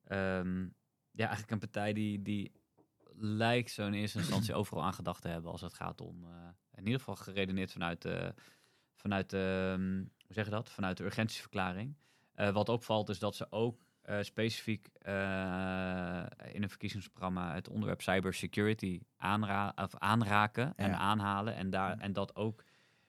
ehm, 0.03 0.67
ja, 1.11 1.25
eigenlijk 1.25 1.51
een 1.51 1.59
partij 1.59 1.93
die, 1.93 2.21
die 2.21 2.51
lijkt 3.21 3.71
zo 3.71 3.85
in 3.85 3.93
eerste 3.93 4.17
instantie 4.17 4.53
overal 4.53 4.83
aan 4.83 4.93
gedacht 4.93 5.21
te 5.21 5.27
hebben 5.27 5.51
als 5.51 5.61
het 5.61 5.73
gaat 5.73 6.01
om, 6.01 6.23
eh, 6.23 6.29
in 6.75 6.83
ieder 6.85 6.99
geval 6.99 7.15
geredeneerd 7.15 7.71
vanuit, 7.71 8.01
de 8.01 8.33
vanuit 8.95 9.29
de, 9.29 9.71
ehm, 9.77 9.95
hoe 9.97 10.33
zeg 10.33 10.45
je 10.45 10.51
dat? 10.51 10.69
Vanuit 10.69 10.97
de 10.97 11.03
urgentieverklaring. 11.03 11.95
Eh, 12.33 12.49
wat 12.49 12.69
opvalt 12.69 13.09
is 13.09 13.19
dat 13.19 13.35
ze 13.35 13.47
ook 13.51 13.79
eh, 14.01 14.21
specifiek 14.21 14.87
eh, 14.87 15.13
in 16.53 16.63
een 16.63 16.69
verkiezingsprogramma 16.69 17.53
het 17.53 17.69
onderwerp 17.69 18.01
cybersecurity 18.01 19.01
aanra 19.17 19.73
of 19.75 19.95
aanraken 19.97 20.73
en 20.75 20.89
Ja. 20.89 20.95
aanhalen. 20.97 21.55
En, 21.55 21.69
daar, 21.69 21.97
en 21.97 22.13
dat 22.13 22.35
ook 22.35 22.63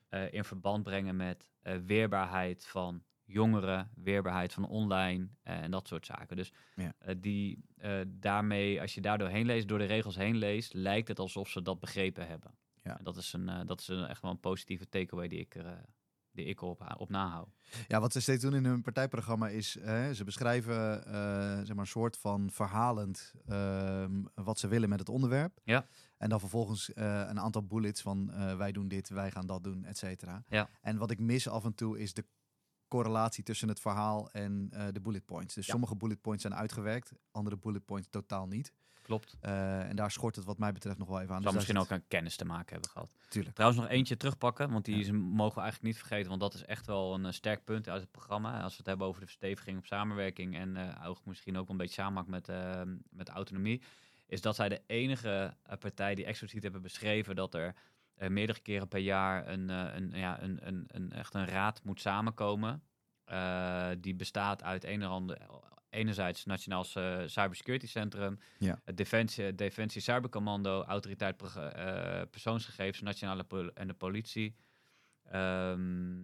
eh, 0.08 0.32
in 0.32 0.44
verband 0.44 0.82
brengen 0.82 1.16
met 1.16 1.48
eh, 1.62 1.76
weerbaarheid 1.76 2.66
van 2.66 3.02
jongeren, 3.24 3.90
weerbaarheid 3.94 4.52
van 4.52 4.68
online 4.68 5.28
eh, 5.42 5.62
en 5.62 5.70
dat 5.70 5.88
soort 5.88 6.06
zaken. 6.06 6.36
Dus 6.36 6.52
Ja. 6.74 6.92
eh, 6.98 7.14
die, 7.18 7.64
eh, 7.76 8.00
daarmee, 8.06 8.80
als 8.80 8.94
je 8.94 9.00
daar 9.00 9.18
doorheen 9.18 9.46
leest, 9.46 9.68
door 9.68 9.78
de 9.78 9.84
regels 9.84 10.16
heen 10.16 10.36
leest, 10.36 10.74
lijkt 10.74 11.08
het 11.08 11.18
alsof 11.18 11.48
ze 11.48 11.62
dat 11.62 11.80
begrepen 11.80 12.26
hebben. 12.26 12.54
Ja. 12.82 12.98
En 12.98 13.04
dat 13.04 13.16
is, 13.16 13.32
een, 13.32 13.66
dat 13.66 13.80
is 13.80 13.88
een, 13.88 14.04
echt 14.06 14.22
wel 14.22 14.30
een 14.30 14.40
positieve 14.40 14.88
takeaway 14.88 15.28
die 15.28 15.38
ik 15.40 15.54
er, 15.54 15.84
die 16.30 16.44
ik 16.44 16.60
op, 16.60 16.94
op 16.98 17.08
nahoud. 17.08 17.48
Ja, 17.88 18.00
wat 18.00 18.12
ze 18.12 18.20
steeds 18.20 18.42
doen 18.42 18.54
in 18.54 18.64
hun 18.64 18.82
partijprogramma 18.82 19.48
is, 19.48 19.76
eh, 19.76 20.10
ze 20.10 20.24
beschrijven 20.24 21.02
zeg 21.66 21.68
maar 21.68 21.78
een 21.78 21.86
soort 21.86 22.18
van 22.18 22.50
verhalend 22.50 23.34
ehm, 23.46 24.22
wat 24.34 24.58
ze 24.58 24.68
willen 24.68 24.88
met 24.88 24.98
het 24.98 25.08
onderwerp. 25.08 25.60
Ja. 25.64 25.86
En 26.16 26.28
dan 26.28 26.40
vervolgens 26.40 26.90
een 26.94 27.40
aantal 27.40 27.62
bullets 27.66 28.02
van 28.02 28.32
wij 28.56 28.72
doen 28.72 28.88
dit, 28.88 29.08
wij 29.08 29.30
gaan 29.30 29.46
dat 29.46 29.64
doen, 29.64 29.84
et 29.84 29.98
cetera. 29.98 30.44
Ja. 30.48 30.68
En 30.80 30.96
wat 30.96 31.10
ik 31.10 31.18
mis 31.18 31.48
af 31.48 31.64
en 31.64 31.74
toe 31.74 31.98
is 31.98 32.14
de 32.14 32.24
correlatie 32.92 33.44
tussen 33.44 33.68
het 33.68 33.80
verhaal 33.80 34.30
en 34.30 34.68
eh, 34.70 34.86
de 34.92 35.00
bullet 35.00 35.24
points. 35.24 35.54
Dus 35.54 35.66
Ja. 35.66 35.72
sommige 35.72 35.96
bullet 35.96 36.20
points 36.20 36.42
zijn 36.42 36.54
uitgewerkt, 36.54 37.12
andere 37.30 37.56
bullet 37.56 37.84
points 37.84 38.08
totaal 38.10 38.46
niet. 38.46 38.72
Klopt. 39.02 39.36
Eh, 39.40 39.88
en 39.88 39.96
daar 39.96 40.10
schort 40.10 40.36
het 40.36 40.44
wat 40.44 40.58
mij 40.58 40.72
betreft 40.72 40.98
nog 40.98 41.08
wel 41.08 41.20
even 41.20 41.34
aan. 41.34 41.42
Zou 41.42 41.54
Dus 41.54 41.64
misschien 41.66 41.82
ook 41.82 41.90
een 41.90 42.06
kennis 42.08 42.36
te 42.36 42.44
maken 42.44 42.72
hebben 42.72 42.90
gehad. 42.90 43.14
Tuurlijk. 43.28 43.54
Trouwens, 43.54 43.82
nog 43.82 43.90
eentje 43.90 44.16
terugpakken, 44.16 44.70
want 44.70 44.84
die 44.84 44.94
Ja. 44.94 45.00
is, 45.00 45.10
mogen 45.10 45.54
we 45.54 45.60
eigenlijk 45.60 45.82
niet 45.82 45.96
vergeten, 45.98 46.28
want 46.28 46.40
dat 46.40 46.54
is 46.54 46.64
echt 46.64 46.86
wel 46.86 47.14
een 47.14 47.26
eh, 47.26 47.32
sterk 47.32 47.64
punt 47.64 47.88
uit 47.88 48.00
het 48.00 48.10
programma. 48.10 48.60
Als 48.62 48.72
we 48.72 48.78
het 48.78 48.86
hebben 48.86 49.06
over 49.06 49.20
de 49.20 49.26
versteviging 49.26 49.78
op 49.78 49.86
samenwerking 49.86 50.56
en 50.56 51.00
ook 51.04 51.24
misschien 51.24 51.56
ook 51.56 51.68
een 51.68 51.76
beetje 51.76 52.02
samenhang 52.02 52.28
met, 52.28 52.46
met 53.10 53.28
autonomie, 53.28 53.82
is 54.26 54.40
dat 54.40 54.54
zij 54.54 54.68
de 54.68 54.82
enige 54.86 55.56
partij 55.78 56.14
die 56.14 56.24
expliciet 56.24 56.62
hebben 56.62 56.82
beschreven 56.82 57.36
dat 57.36 57.54
er 57.54 57.74
eh, 58.22 58.28
meerdere 58.30 58.60
keren 58.60 58.88
per 58.88 59.00
jaar 59.00 59.48
een, 59.48 59.70
eh, 59.70 59.94
een, 59.94 60.10
ja, 60.14 60.42
een, 60.42 60.66
een, 60.66 60.84
een, 60.86 61.12
echt 61.12 61.34
een 61.34 61.46
raad 61.46 61.82
moet 61.84 62.00
samenkomen. 62.00 62.82
eh, 63.24 63.88
die 63.98 64.14
bestaat 64.14 64.62
uit 64.62 64.84
een 64.84 65.02
en 65.02 65.08
ander, 65.08 65.38
enerzijds 65.90 66.38
het 66.38 66.48
Nationaal 66.48 66.84
Cybersecurity 67.28 67.86
Centrum, 67.86 68.38
Ja. 68.58 68.80
het 68.84 68.96
Defensie, 68.96 69.54
Defensie 69.54 70.00
Cybercommando, 70.00 70.82
Autoriteit 70.82 71.36
Persoonsgegevens, 72.30 73.00
Nationale 73.00 73.44
Pol- 73.44 73.70
en 73.74 73.86
de 73.86 73.94
Politie. 73.94 74.56
Ehm, 75.22 76.20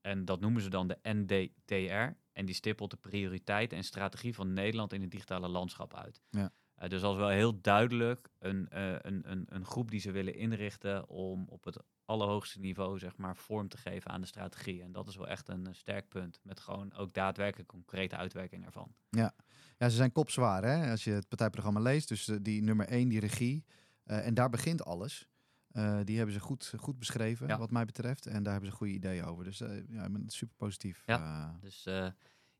en 0.00 0.24
dat 0.24 0.40
noemen 0.40 0.62
ze 0.62 0.68
dan 0.70 0.86
de 0.86 0.98
NDTR. 1.02 2.16
En 2.32 2.44
die 2.46 2.54
stippelt 2.54 2.90
de 2.90 2.96
prioriteit 2.96 3.72
en 3.72 3.84
strategie 3.84 4.34
van 4.34 4.52
Nederland 4.52 4.92
in 4.92 5.00
het 5.00 5.10
digitale 5.10 5.48
landschap 5.48 5.94
uit. 5.94 6.20
Ja. 6.30 6.50
Eh, 6.76 6.88
dus 6.88 7.02
is 7.02 7.16
wel 7.16 7.28
heel 7.28 7.60
duidelijk 7.60 8.28
een, 8.38 8.68
eh, 8.68 8.92
een, 8.92 9.30
een, 9.30 9.46
een 9.48 9.64
groep 9.64 9.90
die 9.90 10.00
ze 10.00 10.10
willen 10.10 10.34
inrichten 10.34 11.08
om 11.08 11.46
op 11.48 11.64
het 11.64 11.78
allerhoogste 12.04 12.60
niveau 12.60 12.98
zeg 12.98 13.16
maar, 13.16 13.36
vorm 13.36 13.68
te 13.68 13.76
geven 13.76 14.10
aan 14.10 14.20
de 14.20 14.26
strategie. 14.26 14.82
En 14.82 14.92
dat 14.92 15.08
is 15.08 15.16
wel 15.16 15.28
echt 15.28 15.48
een 15.48 15.66
eh, 15.66 15.72
sterk 15.74 16.08
punt. 16.08 16.40
Met 16.42 16.60
gewoon 16.60 16.94
ook 16.94 17.14
daadwerkelijk 17.14 17.68
concrete 17.68 18.16
uitwerking 18.16 18.64
ervan. 18.64 18.94
Ja, 19.10 19.34
ze 19.78 19.90
zijn 19.90 20.12
kopzwaar 20.12 20.64
hè, 20.64 20.90
als 20.90 21.04
je 21.04 21.10
het 21.10 21.28
partijprogramma 21.28 21.80
leest. 21.80 22.08
Dus 22.08 22.24
die 22.42 22.62
nummer 22.62 22.86
één, 22.88 23.08
die 23.08 23.20
regie. 23.20 23.64
en 24.04 24.34
daar 24.34 24.50
begint 24.50 24.84
alles. 24.84 25.28
Die 26.04 26.16
hebben 26.16 26.34
ze 26.34 26.40
goed, 26.40 26.72
goed 26.76 26.98
beschreven, 26.98 27.46
Ja. 27.46 27.58
wat 27.58 27.70
mij 27.70 27.84
betreft. 27.84 28.26
En 28.26 28.42
daar 28.42 28.52
hebben 28.52 28.70
ze 28.70 28.76
goede 28.76 28.92
ideeën 28.92 29.24
over. 29.24 29.44
Dus 29.44 29.58
ja, 29.88 30.04
ik 30.04 30.12
ben 30.12 30.24
super 30.26 30.56
positief. 30.56 31.02
Ja. 31.06 31.58
Dus 31.60 31.86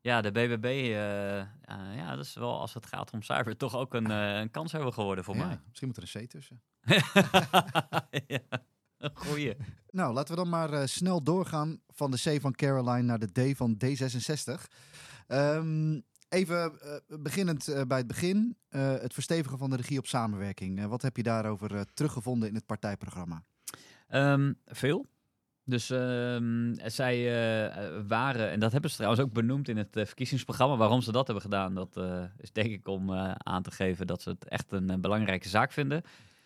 ja, 0.07 0.21
de 0.21 0.31
BBB, 0.31 0.65
eh, 0.65 1.39
eh, 1.39 1.47
ja, 1.95 2.15
dat 2.15 2.25
is 2.25 2.33
wel 2.33 2.59
als 2.59 2.73
het 2.73 2.85
gaat 2.85 3.11
om 3.11 3.21
cyber 3.21 3.57
toch 3.57 3.75
ook 3.75 3.93
een, 3.93 4.11
eh, 4.21 4.39
een 4.39 4.51
kans 4.51 4.71
hebben 4.71 4.93
geworden 4.93 5.23
voor 5.23 5.35
Ja, 5.35 5.45
mij. 5.45 5.59
Misschien 5.67 5.87
moet 5.87 5.97
er 5.97 6.03
een 6.15 6.27
C 6.27 6.29
tussen. 6.29 6.61
ja, 8.27 8.39
goeie. 9.13 9.55
Nou, 9.89 10.13
laten 10.13 10.35
we 10.35 10.41
dan 10.41 10.49
maar 10.49 10.87
snel 10.89 11.23
doorgaan 11.23 11.81
van 11.87 12.11
de 12.11 12.17
C 12.17 12.41
van 12.41 12.53
Caroline 12.53 13.01
naar 13.01 13.19
de 13.19 13.51
D 13.51 13.57
van 13.57 13.77
D66. 13.85 14.67
Ehm, 15.27 15.99
even 16.29 16.79
beginnend 17.07 17.85
bij 17.87 17.97
het 17.97 18.07
begin. 18.07 18.57
het 18.69 19.13
verstevigen 19.13 19.57
van 19.57 19.69
de 19.69 19.75
regie 19.75 19.97
op 19.97 20.07
samenwerking. 20.07 20.85
Wat 20.85 21.01
heb 21.01 21.17
je 21.17 21.23
daarover 21.23 21.93
teruggevonden 21.93 22.49
in 22.49 22.55
het 22.55 22.65
partijprogramma? 22.65 23.43
Ehm, 24.07 24.53
veel. 24.65 25.05
Dus 25.69 25.89
ehm, 25.89 26.73
zij 26.85 27.15
eh, 27.69 28.01
waren, 28.07 28.49
en 28.49 28.59
dat 28.59 28.71
hebben 28.71 28.89
ze 28.89 28.95
trouwens 28.95 29.23
ook 29.23 29.33
benoemd 29.33 29.69
in 29.69 29.77
het 29.77 29.95
eh, 29.95 30.05
verkiezingsprogramma, 30.05 30.75
waarom 30.75 31.01
ze 31.01 31.11
dat 31.11 31.25
hebben 31.25 31.43
gedaan. 31.43 31.73
Dat 31.75 31.97
eh, 31.97 32.23
is 32.37 32.51
denk 32.51 32.71
ik 32.71 32.87
om 32.87 33.11
aan 33.37 33.61
te 33.63 33.71
geven 33.71 34.07
dat 34.07 34.21
ze 34.21 34.29
het 34.29 34.47
echt 34.47 34.71
een, 34.71 35.01
belangrijke 35.01 35.49
zaak 35.49 35.71
vinden. 35.71 36.01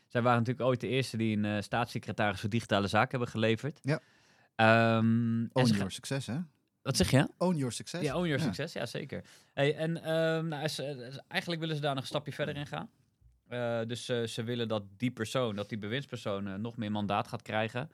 Zij 0.08 0.22
waren 0.22 0.40
natuurlijk 0.40 0.68
ooit 0.68 0.80
de 0.80 0.88
eerste 0.88 1.18
die 1.18 1.38
een 1.38 1.64
staatssecretaris 1.64 2.40
voor 2.40 2.50
digitale 2.50 2.88
zaken 2.88 3.10
hebben 3.10 3.28
geleverd. 3.28 3.80
Ja. 3.84 4.00
Ehm, 4.56 5.42
Own 5.42 5.50
your 5.54 5.76
ga- 5.76 5.90
succes, 5.90 6.28
hè? 6.28 6.38
Wat 6.82 6.98
zeg 6.98 7.12
je? 7.12 7.28
Own 7.38 7.56
your 7.56 7.72
success. 7.72 8.04
Ja, 8.04 8.16
own 8.16 8.26
your 8.28 8.40
Ja. 8.40 8.46
success, 8.46 8.74
ja 8.74 8.86
zeker. 8.86 9.24
Hey, 9.54 9.76
en 9.76 10.04
ehm, 10.04 10.48
nou, 10.48 10.68
eigenlijk 11.28 11.62
willen 11.62 11.76
ze 11.76 11.82
daar 11.82 11.94
nog 11.94 12.04
een 12.04 12.10
stapje 12.10 12.32
verder 12.32 12.56
in 12.56 12.68
gaan. 12.68 12.90
Dus 13.88 14.06
ze 14.06 14.44
willen 14.44 14.68
dat 14.68 14.84
die 14.98 15.12
persoon, 15.12 15.56
dat 15.56 15.70
die 15.70 15.78
bewindspersoon 15.78 16.62
nog 16.62 16.78
meer 16.78 16.92
mandaat 16.92 17.28
gaat 17.28 17.42
krijgen. 17.42 17.90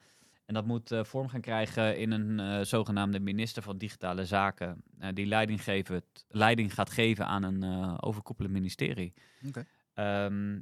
En 0.48 0.54
dat 0.54 0.66
moet 0.66 0.92
eh, 0.92 1.04
vorm 1.04 1.28
gaan 1.28 1.40
krijgen 1.40 1.98
in 1.98 2.10
een 2.10 2.40
eh, 2.40 2.64
zogenaamde 2.64 3.20
minister 3.20 3.62
van 3.62 3.78
Digitale 3.78 4.24
Zaken. 4.24 4.82
eh, 4.98 5.08
die 5.14 5.26
leiding, 5.26 5.62
geven, 5.62 6.02
leiding 6.28 6.74
gaat 6.74 6.90
geven 6.90 7.26
aan 7.26 7.42
een 7.42 8.00
overkoepelend 8.00 8.54
ministerie. 8.54 9.14
Oké. 9.46 9.66
Ehm, 9.94 10.60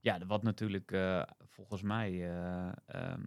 ja, 0.00 0.26
wat 0.26 0.42
natuurlijk 0.42 0.96
volgens 1.48 1.82
mij 1.82 2.30
ehm, 2.86 3.22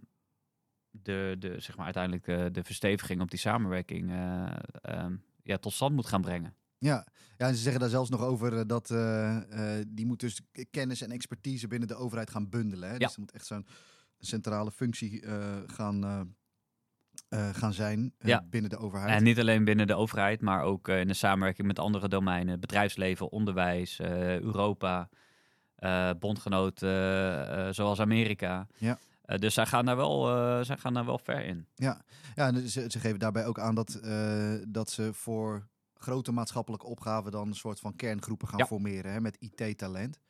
de, 0.90 1.36
de, 1.38 1.60
zeg 1.60 1.76
maar 1.76 1.84
uiteindelijk 1.84 2.54
de 2.54 2.64
versteviging 2.64 3.20
op 3.20 3.30
die 3.30 3.38
samenwerking 3.38 4.10
eh, 4.10 4.56
ehm, 4.82 5.16
ja, 5.42 5.56
tot 5.56 5.72
stand 5.72 5.94
moet 5.94 6.06
gaan 6.06 6.22
brengen. 6.22 6.54
Ja. 6.78 7.06
ja, 7.36 7.46
en 7.46 7.54
ze 7.54 7.62
zeggen 7.62 7.80
daar 7.80 7.90
zelfs 7.90 8.10
nog 8.10 8.20
over 8.20 8.66
dat 8.66 8.86
die 9.88 10.06
moet 10.06 10.20
dus 10.20 10.40
kennis 10.70 11.02
en 11.02 11.10
expertise 11.10 11.68
binnen 11.68 11.88
de 11.88 11.94
overheid 11.94 12.30
gaan 12.30 12.48
bundelen. 12.48 12.88
Hè? 12.88 12.94
Ja. 12.94 12.98
Dus 12.98 13.14
er 13.14 13.20
moet 13.20 13.32
echt 13.32 13.46
zo'n 13.46 13.66
centrale 14.18 14.70
functie 14.70 15.20
eh, 15.22 15.56
gaan, 15.66 16.04
eh, 16.04 16.20
eh, 17.28 17.54
gaan 17.54 17.72
zijn 17.72 18.14
Ja. 18.18 18.44
binnen 18.50 18.70
de 18.70 18.76
overheid. 18.76 19.10
En 19.10 19.22
niet 19.22 19.38
alleen 19.38 19.64
binnen 19.64 19.86
de 19.86 19.94
overheid, 19.94 20.40
maar 20.40 20.62
ook 20.62 20.88
in 20.88 21.08
de 21.08 21.14
samenwerking 21.14 21.66
met 21.66 21.78
andere 21.78 22.08
domeinen. 22.08 22.60
Bedrijfsleven, 22.60 23.30
onderwijs, 23.30 24.00
Europa, 24.00 25.08
bondgenoten 26.18 27.74
zoals 27.74 28.00
Amerika. 28.00 28.66
Ja. 28.76 28.98
Dus 29.38 29.54
zij 29.54 29.66
gaan, 29.66 29.84
daar 29.84 29.96
wel, 29.96 30.22
zij 30.64 30.76
gaan 30.76 30.94
daar 30.94 31.04
wel 31.04 31.18
ver 31.18 31.44
in. 31.44 31.66
Ja, 31.74 32.02
en 32.34 32.68
ze, 32.68 32.84
ze 32.90 32.98
geven 33.00 33.18
daarbij 33.18 33.46
ook 33.46 33.58
aan 33.58 33.74
dat, 33.74 34.00
dat 34.68 34.90
ze 34.90 35.12
voor 35.12 35.68
grote 35.94 36.32
maatschappelijke 36.32 36.86
opgaven 36.86 37.30
dan 37.30 37.48
een 37.48 37.54
soort 37.54 37.80
van 37.80 37.96
kerngroepen 37.96 38.48
gaan 38.48 38.58
Ja. 38.58 38.66
formeren 38.66 39.12
hè, 39.12 39.20
met 39.20 39.36
IT-talent. 39.40 40.20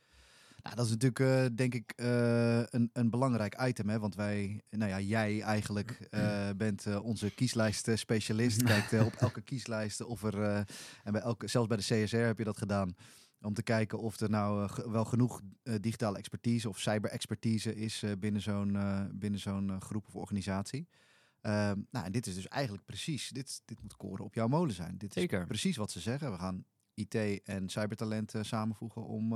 Nou, 0.69 0.81
dat 0.81 0.87
is 0.87 0.97
natuurlijk, 0.97 1.21
eh, 1.21 1.57
denk 1.57 1.75
ik, 1.75 1.93
eh, 1.97 2.63
een, 2.63 2.91
een 2.93 3.11
belangrijk 3.11 3.63
item. 3.63 3.89
Hè? 3.89 3.99
Want 3.99 4.15
wij, 4.15 4.63
nou 4.71 4.91
ja, 4.91 5.01
jij 5.01 5.41
eigenlijk 5.41 5.91
eh, 6.11 6.51
bent 6.57 6.87
onze 6.97 7.31
kieslijst-specialist. 7.35 8.63
Kijkt 8.73 9.01
op 9.05 9.15
elke 9.15 9.41
kieslijst 9.41 10.05
of 10.05 10.23
er, 10.23 10.43
en 11.05 11.13
bij 11.13 11.21
elke, 11.21 11.47
zelfs 11.47 11.69
bij 11.69 11.77
de 11.77 11.83
CSR 11.83 12.17
heb 12.17 12.39
je 12.39 12.45
dat 12.45 12.59
gedaan. 12.59 12.95
Om 13.41 13.55
te 13.55 13.63
kijken 13.63 13.99
of 13.99 14.21
er 14.21 14.31
nou 14.31 14.71
wel 14.91 15.05
genoeg 15.05 15.41
digitale 15.81 16.19
expertise 16.19 16.69
of 16.69 16.79
cyber-expertise 16.79 17.75
is 17.75 18.05
binnen 18.19 18.43
zo'n 18.43 18.79
binnen 19.13 19.41
zo'n 19.41 19.81
groep 19.81 20.07
of 20.07 20.17
organisatie. 20.17 20.89
Ehm, 21.41 21.81
nou, 21.91 22.07
en 22.07 22.13
dit 22.13 22.27
is 22.27 22.35
dus 22.35 22.49
eigenlijk 22.49 22.85
precies, 22.85 23.29
dit, 23.29 23.63
dit 23.65 23.83
moet 23.83 23.97
koren 23.97 24.25
op 24.25 24.35
jouw 24.35 24.49
molen 24.49 24.75
zijn. 24.75 24.99
Dit 24.99 25.09
is 25.09 25.15
Zeker. 25.15 25.47
precies 25.47 25.77
wat 25.77 25.91
ze 25.91 26.01
zeggen. 26.01 26.31
We 26.31 26.39
gaan 26.39 26.65
IT 26.95 27.15
en 27.45 27.69
cybertalent 27.69 28.35
samenvoegen 28.41 29.05
om 29.05 29.33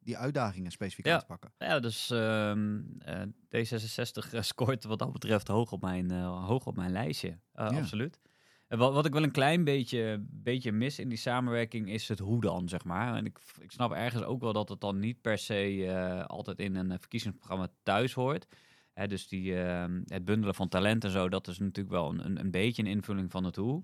die 0.00 0.16
uitdagingen 0.18 0.70
specifiek 0.70 1.06
Ja. 1.06 1.12
aan 1.14 1.20
te 1.20 1.26
pakken. 1.26 1.52
Ja, 1.58 1.80
dus 1.80 2.10
ehm, 2.10 2.80
eh, 2.98 3.22
D66 3.48 4.32
eh, 4.34 4.42
scoort 4.42 4.84
wat 4.84 4.98
dat 4.98 5.12
betreft 5.12 5.48
hoog 5.48 5.72
op 5.72 5.80
mijn, 5.82 6.10
eh, 6.10 6.46
hoog 6.46 6.66
op 6.66 6.76
mijn 6.76 6.90
lijstje. 6.92 7.38
Ja. 7.54 7.64
Absoluut. 7.66 8.20
En 8.68 8.78
wat, 8.78 8.92
wat 8.94 9.06
ik 9.06 9.12
wel 9.12 9.22
een 9.22 9.30
klein 9.30 9.64
beetje, 9.64 10.24
beetje 10.30 10.72
mis 10.72 10.98
in 10.98 11.08
die 11.08 11.18
samenwerking 11.18 11.88
is 11.90 12.08
het 12.08 12.18
hoe 12.18 12.40
dan, 12.40 12.68
zeg 12.68 12.84
maar. 12.84 13.14
En 13.16 13.24
ik, 13.26 13.38
ik 13.60 13.70
snap 13.72 13.92
ergens 13.92 14.22
ook 14.22 14.40
wel 14.40 14.52
dat 14.52 14.68
het 14.68 14.80
dan 14.80 14.98
niet 14.98 15.20
per 15.20 15.38
se 15.38 16.24
altijd 16.26 16.58
in 16.58 16.74
een 16.76 16.98
verkiezingsprogramma 17.00 17.68
thuis 17.82 18.12
hoort. 18.12 18.46
Hè, 18.92 19.06
dus 19.06 19.28
die, 19.28 19.62
ehm, 19.62 20.00
het 20.06 20.24
bundelen 20.24 20.54
van 20.54 20.68
talent 20.68 21.04
en 21.04 21.10
zo, 21.10 21.28
dat 21.28 21.48
is 21.48 21.58
natuurlijk 21.58 21.94
wel 21.94 22.10
een, 22.10 22.24
een, 22.24 22.40
een 22.40 22.50
beetje 22.50 22.82
een 22.82 22.88
invulling 22.88 23.30
van 23.30 23.44
het 23.44 23.56
hoe. 23.56 23.82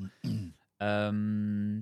Ehm, 0.76 1.80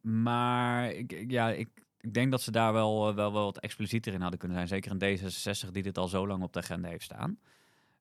maar 0.00 0.90
ik- 0.92 1.24
ja, 1.30 1.50
ik, 1.50 1.68
ik 2.06 2.14
denk 2.14 2.30
dat 2.30 2.42
ze 2.42 2.50
daar 2.50 2.72
wel, 2.72 3.08
eh, 3.08 3.14
wel, 3.14 3.32
wel 3.32 3.44
wat 3.44 3.58
explicieter 3.58 4.12
in 4.12 4.20
hadden 4.20 4.38
kunnen 4.38 4.56
zijn. 4.56 4.68
Zeker 4.68 4.90
een 4.90 5.18
D66 5.18 5.70
die 5.70 5.82
dit 5.82 5.98
al 5.98 6.08
zo 6.08 6.26
lang 6.26 6.42
op 6.42 6.52
de 6.52 6.58
agenda 6.58 6.88
heeft 6.88 7.04
staan. 7.04 7.38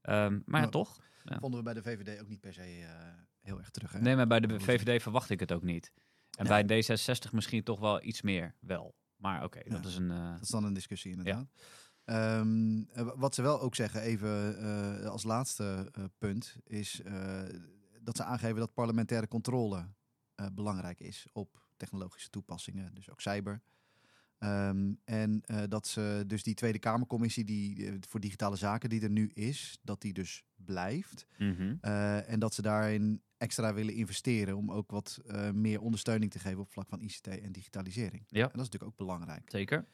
Ehm, 0.02 0.40
maar 0.46 0.62
ja, 0.62 0.70
toch? 0.70 1.00
Ja. 1.24 1.40
Vonden 1.40 1.60
we 1.60 1.66
bij 1.66 1.74
de 1.74 1.84
VVD 1.84 2.22
ook 2.22 2.28
niet 2.28 2.40
per 2.42 2.54
se 2.54 2.62
eh, 2.62 2.90
heel 3.42 3.58
erg 3.60 3.70
terug. 3.70 3.92
Hè? 3.92 4.00
Nee, 4.02 4.16
maar 4.16 4.28
bij 4.28 4.40
de 4.40 4.60
VVD 4.60 5.02
verwacht 5.02 5.30
ik 5.30 5.40
het 5.40 5.52
ook 5.52 5.64
niet. 5.64 5.92
En 6.38 6.46
Nee. 6.48 6.66
bij 6.66 6.84
D66 6.84 7.32
misschien 7.32 7.64
toch 7.64 7.80
wel 7.80 8.04
iets 8.04 8.22
meer 8.22 8.56
wel. 8.60 8.96
Maar 9.16 9.44
oké, 9.44 9.62
dat 9.70 9.84
Ja. 9.84 9.90
is 9.90 9.96
een... 9.96 10.12
eh, 10.12 10.32
Dat 10.32 10.42
is 10.42 10.50
dan 10.50 10.64
een 10.64 10.74
discussie 10.74 11.12
inderdaad. 11.12 11.48
Ehm, 12.04 12.82
eh, 12.94 13.12
wat 13.16 13.36
ze 13.36 13.42
wel 13.42 13.62
ook 13.62 13.76
zeggen, 13.76 14.02
even 14.02 15.10
als 15.10 15.24
laatste 15.24 15.92
punt, 16.18 16.58
is 16.64 17.02
dat 18.02 18.18
ze 18.18 18.24
aangeven 18.24 18.56
dat 18.60 18.74
parlementaire 18.74 19.28
controle 19.28 19.86
belangrijk 20.54 21.00
is 21.00 21.28
op 21.34 21.64
technologische 21.78 22.30
toepassingen, 22.30 22.94
dus 22.94 23.10
ook 23.10 23.22
cyber. 23.22 23.62
Ehm, 24.46 24.94
en 25.06 25.42
eh, 25.46 25.64
dat 25.68 25.88
ze 25.88 26.24
dus 26.28 26.44
die 26.44 26.54
Tweede 26.54 26.80
Kamercommissie 26.80 27.44
die, 27.44 27.86
eh, 27.86 27.94
voor 28.08 28.20
digitale 28.20 28.56
zaken 28.56 28.90
die 28.90 29.02
er 29.02 29.10
nu 29.10 29.32
is, 29.34 29.80
dat 29.82 30.02
die 30.02 30.14
dus 30.14 30.44
blijft. 30.56 31.26
mhm. 31.38 31.76
Eh, 31.82 32.30
en 32.30 32.40
dat 32.40 32.54
ze 32.54 32.62
daarin 32.62 33.22
extra 33.38 33.74
willen 33.74 33.94
investeren 33.94 34.58
om 34.58 34.72
ook 34.72 34.92
wat 34.92 35.22
meer 35.54 35.82
ondersteuning 35.82 36.32
te 36.32 36.40
geven 36.40 36.60
op 36.60 36.72
vlak 36.72 36.88
van 36.88 37.02
ICT 37.02 37.28
en 37.28 37.52
digitalisering. 37.52 38.24
Ja. 38.28 38.42
En 38.42 38.52
dat 38.52 38.62
is 38.62 38.70
natuurlijk 38.72 38.92
ook 38.92 38.98
belangrijk 38.98 39.50
Zeker. 39.50 39.86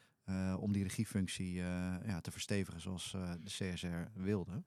om 0.58 0.72
die 0.72 0.82
regiefunctie 0.82 1.54
ja, 1.54 2.20
te 2.20 2.30
verstevigen 2.30 2.80
zoals 2.80 3.10
de 3.40 3.72
CSR 3.72 4.20
wilde. 4.20 4.62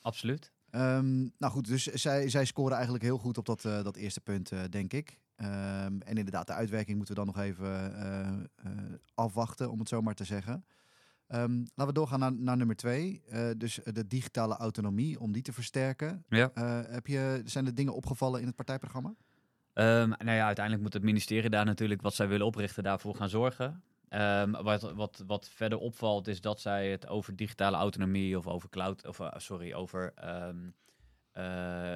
Absoluut. 0.00 0.52
Ehm, 0.70 1.20
nou 1.20 1.52
goed, 1.52 1.66
dus 1.66 1.84
zij, 1.84 2.28
zij 2.28 2.44
scoren 2.44 2.74
eigenlijk 2.74 3.04
heel 3.04 3.18
goed 3.18 3.38
op 3.38 3.46
dat, 3.46 3.62
dat 3.62 3.96
eerste 3.96 4.20
punt, 4.20 4.52
denk 4.70 4.92
ik. 4.92 5.18
Ehm, 5.42 6.00
en 6.00 6.16
inderdaad, 6.16 6.46
de 6.46 6.52
uitwerking 6.52 6.96
moeten 6.96 7.14
we 7.14 7.24
dan 7.24 7.34
nog 7.34 7.44
even 7.44 7.96
eh, 7.96 8.28
eh, 8.28 8.72
afwachten, 9.14 9.70
om 9.70 9.78
het 9.78 9.88
zo 9.88 10.02
maar 10.02 10.14
te 10.14 10.24
zeggen. 10.24 10.64
Ehm, 11.26 11.52
laten 11.52 11.86
we 11.86 11.92
doorgaan 11.92 12.18
naar, 12.18 12.32
naar 12.32 12.56
nummer 12.56 12.76
twee. 12.76 13.22
Eh, 13.28 13.50
dus 13.56 13.80
de 13.84 14.06
digitale 14.06 14.56
autonomie, 14.56 15.20
om 15.20 15.32
die 15.32 15.42
te 15.42 15.52
versterken. 15.52 16.24
Ja. 16.28 16.50
Heb 16.88 17.06
je, 17.06 17.42
zijn 17.44 17.66
er 17.66 17.74
dingen 17.74 17.94
opgevallen 17.94 18.40
in 18.40 18.46
het 18.46 18.56
partijprogramma? 18.56 19.14
Ehm, 19.72 20.08
nou 20.08 20.30
ja, 20.30 20.46
uiteindelijk 20.46 20.84
moet 20.84 20.92
het 20.92 21.02
ministerie 21.02 21.50
daar 21.50 21.64
natuurlijk 21.64 22.02
wat 22.02 22.14
zij 22.14 22.28
willen 22.28 22.46
oprichten 22.46 22.82
daarvoor 22.82 23.14
gaan 23.14 23.28
zorgen. 23.28 23.82
Wat, 24.62 24.92
wat, 24.92 25.24
wat 25.26 25.48
verder 25.48 25.78
opvalt 25.78 26.28
is 26.28 26.40
dat 26.40 26.60
zij 26.60 26.90
het 26.90 27.08
over 27.08 27.36
digitale 27.36 27.76
autonomie 27.76 28.38
of 28.38 28.46
over 28.46 28.68
cloud, 28.68 29.06
of 29.06 29.20
sorry, 29.36 29.72
over 29.72 30.14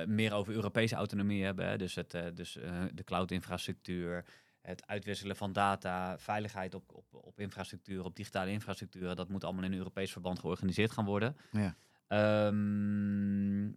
meer 0.06 0.32
over 0.32 0.54
Europese 0.54 0.94
autonomie 0.94 1.44
hebben. 1.44 1.68
Hè. 1.68 1.76
Dus, 1.76 1.94
het, 1.94 2.14
eh, 2.14 2.24
dus 2.34 2.56
eh, 2.56 2.82
de 2.92 3.04
cloud-infrastructuur, 3.04 4.24
het 4.60 4.86
uitwisselen 4.86 5.36
van 5.36 5.52
data, 5.52 6.18
veiligheid 6.18 6.74
op, 6.74 6.92
op, 6.92 7.04
op 7.10 7.40
infrastructuur, 7.40 8.04
op 8.04 8.16
digitale 8.16 8.50
infrastructuur. 8.50 9.14
Dat 9.14 9.28
moet 9.28 9.44
allemaal 9.44 9.64
in 9.64 9.72
een 9.72 9.78
Europees 9.78 10.12
verband 10.12 10.38
georganiseerd 10.38 10.90
gaan 10.90 11.04
worden. 11.04 11.36
Ja. 11.50 11.76
Ehm, 12.06 13.70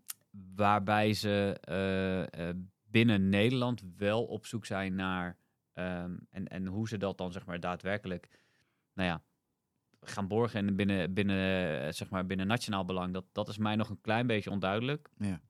waarbij 0.56 1.14
ze 1.14 1.58
eh, 1.62 2.50
eh, 2.50 2.56
binnen 2.84 3.30
Nederland 3.30 3.84
wel 3.98 4.26
op 4.26 4.46
zoek 4.46 4.66
zijn 4.66 4.96
naar 4.96 5.38
ehm, 5.74 6.18
en, 6.30 6.48
en 6.48 6.66
hoe 6.66 6.88
ze 6.88 6.98
dat 6.98 7.18
dan 7.18 7.32
zeg 7.32 7.46
maar 7.46 7.60
daadwerkelijk, 7.60 8.30
nou 8.94 9.10
ja, 9.10 9.22
gaan 10.02 10.28
borgen 10.28 10.68
en 10.68 10.76
binnen, 10.76 11.14
binnen, 11.14 11.82
eh, 11.82 11.92
zeg 11.92 12.10
maar, 12.10 12.26
binnen 12.26 12.48
nationaal 12.48 12.86
belang. 12.86 13.14
Dat, 13.14 13.26
dat 13.32 13.48
is 13.48 13.58
mij 13.58 13.76
nog 13.76 13.90
een 13.90 14.02
klein 14.02 14.28
beetje 14.28 14.52
onduidelijk. 14.52 15.10
Ja. 15.18 15.42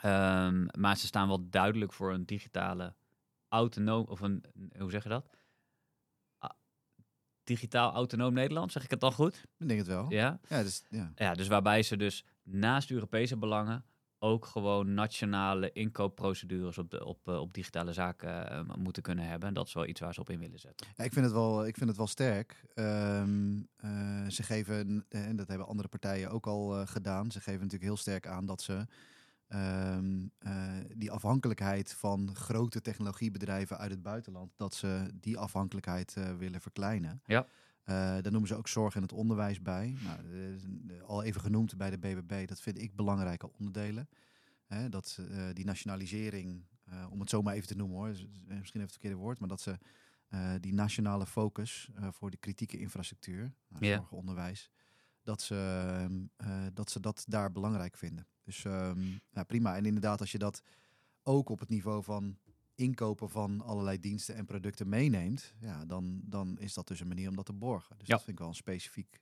Ehm, 0.00 0.66
maar 0.78 0.96
ze 0.96 1.06
staan 1.06 1.28
wel 1.28 1.50
duidelijk 1.50 1.92
voor 1.92 2.12
een 2.12 2.26
digitale 2.26 2.94
autonoom 3.48 4.04
of 4.04 4.20
een 4.20 4.44
hoe 4.78 4.90
zeg 4.90 5.02
je 5.02 5.08
dat? 5.08 5.26
Digitaal 7.44 7.92
autonoom 7.92 8.32
Nederland, 8.32 8.72
zeg 8.72 8.84
ik 8.84 8.90
het 8.90 9.00
dan 9.00 9.12
goed? 9.12 9.44
Ik 9.58 9.68
denk 9.68 9.78
het 9.78 9.88
wel. 9.88 10.06
Ja. 10.10 10.40
Ja, 10.48 10.62
dus, 10.62 10.82
ja. 10.90 11.12
Ja, 11.14 11.34
dus 11.34 11.48
waarbij 11.48 11.82
ze 11.82 11.96
dus 11.96 12.24
naast 12.42 12.90
Europese 12.90 13.36
belangen 13.36 13.84
ook 14.18 14.46
gewoon 14.46 14.94
nationale 14.94 15.72
inkoopprocedures 15.72 16.78
op, 16.78 16.90
de, 16.90 17.04
op, 17.04 17.28
eh, 17.28 17.40
op 17.40 17.54
digitale 17.54 17.92
zaken 17.92 18.50
eh, 18.50 18.74
moeten 18.76 19.02
kunnen 19.02 19.24
hebben. 19.24 19.48
En 19.48 19.54
dat 19.54 19.66
is 19.66 19.72
wel 19.72 19.86
iets 19.86 20.00
waar 20.00 20.14
ze 20.14 20.20
op 20.20 20.30
in 20.30 20.38
willen 20.38 20.58
zetten. 20.58 20.86
Ja, 20.96 21.04
ik, 21.04 21.12
vind 21.12 21.24
het 21.24 21.34
wel, 21.34 21.66
ik 21.66 21.76
vind 21.76 21.88
het 21.88 21.98
wel 21.98 22.06
sterk. 22.06 22.64
Ehm, 22.74 23.60
eh, 23.76 24.26
ze 24.28 24.42
geven, 24.42 25.04
en 25.08 25.36
dat 25.36 25.48
hebben 25.48 25.66
andere 25.66 25.88
partijen 25.88 26.30
ook 26.30 26.46
al 26.46 26.86
gedaan, 26.86 27.30
ze 27.30 27.38
geven 27.38 27.60
natuurlijk 27.60 27.84
heel 27.90 27.96
sterk 27.96 28.26
aan 28.26 28.46
dat 28.46 28.62
ze 28.62 28.86
ehm, 29.48 30.26
eh, 30.38 30.72
die 30.96 31.10
afhankelijkheid 31.10 31.92
van 31.92 32.34
grote 32.34 32.80
technologiebedrijven 32.80 33.78
uit 33.78 33.90
het 33.90 34.02
buitenland, 34.02 34.52
dat 34.56 34.74
ze 34.74 35.10
die 35.14 35.38
afhankelijkheid 35.38 36.16
eh, 36.16 36.36
willen 36.36 36.60
verkleinen. 36.60 37.22
Ja. 37.26 37.46
Eh, 37.82 37.94
daar 37.94 38.30
noemen 38.30 38.48
ze 38.48 38.54
ook 38.56 38.68
zorg 38.68 38.94
en 38.96 39.02
het 39.02 39.12
onderwijs 39.12 39.62
bij. 39.62 39.96
Nou, 40.02 41.00
al 41.02 41.22
even 41.22 41.40
genoemd 41.40 41.76
bij 41.76 41.90
de 41.90 41.98
BBB, 41.98 42.46
dat 42.48 42.60
vind 42.60 42.78
ik 42.78 42.96
belangrijke 42.96 43.52
onderdelen. 43.52 44.08
Hè, 44.66 44.88
dat 44.88 45.18
die 45.52 45.64
nationalisering, 45.64 46.64
om 47.10 47.20
het 47.20 47.30
zo 47.30 47.42
maar 47.42 47.54
even 47.54 47.68
te 47.68 47.76
noemen 47.76 47.96
hoor, 47.96 48.08
is- 48.08 48.20
is 48.20 48.26
misschien 48.46 48.58
even 48.80 48.80
het 48.80 48.90
verkeerde 48.90 49.16
woord, 49.16 49.38
maar 49.38 49.48
dat 49.48 49.60
ze 49.60 49.78
die 50.60 50.74
nationale 50.74 51.26
focus 51.26 51.90
voor 52.10 52.30
de 52.30 52.36
kritieke 52.36 52.78
infrastructuur, 52.78 53.52
nou, 53.68 53.84
Ja. 53.86 53.96
zorg, 53.96 54.12
onderwijs, 54.12 54.70
dat 55.22 55.42
ze, 55.42 55.54
ehm, 55.86 56.20
eh, 56.36 56.66
dat 56.74 56.90
ze 56.90 57.00
dat 57.00 57.24
daar 57.28 57.52
belangrijk 57.52 57.96
vinden. 57.96 58.26
Dus 58.48 58.64
ehm, 58.64 59.00
nou, 59.32 59.46
prima. 59.46 59.76
En 59.76 59.86
inderdaad, 59.86 60.20
als 60.20 60.32
je 60.32 60.38
dat 60.38 60.62
ook 61.22 61.48
op 61.48 61.58
het 61.58 61.68
niveau 61.68 62.02
van 62.02 62.38
inkopen 62.74 63.30
van 63.30 63.60
allerlei 63.60 63.98
diensten 64.00 64.34
en 64.34 64.44
producten 64.44 64.88
meeneemt, 64.88 65.54
ja, 65.60 65.84
dan, 65.84 66.20
dan 66.24 66.58
is 66.58 66.74
dat 66.74 66.86
dus 66.88 67.00
een 67.00 67.08
manier 67.08 67.28
om 67.28 67.36
dat 67.36 67.46
te 67.46 67.52
borgen. 67.52 67.98
Dus 67.98 68.06
Ja. 68.06 68.14
dat 68.14 68.22
vind 68.24 68.32
ik 68.32 68.38
wel 68.38 68.48
een 68.48 68.54
specifiek 68.54 69.20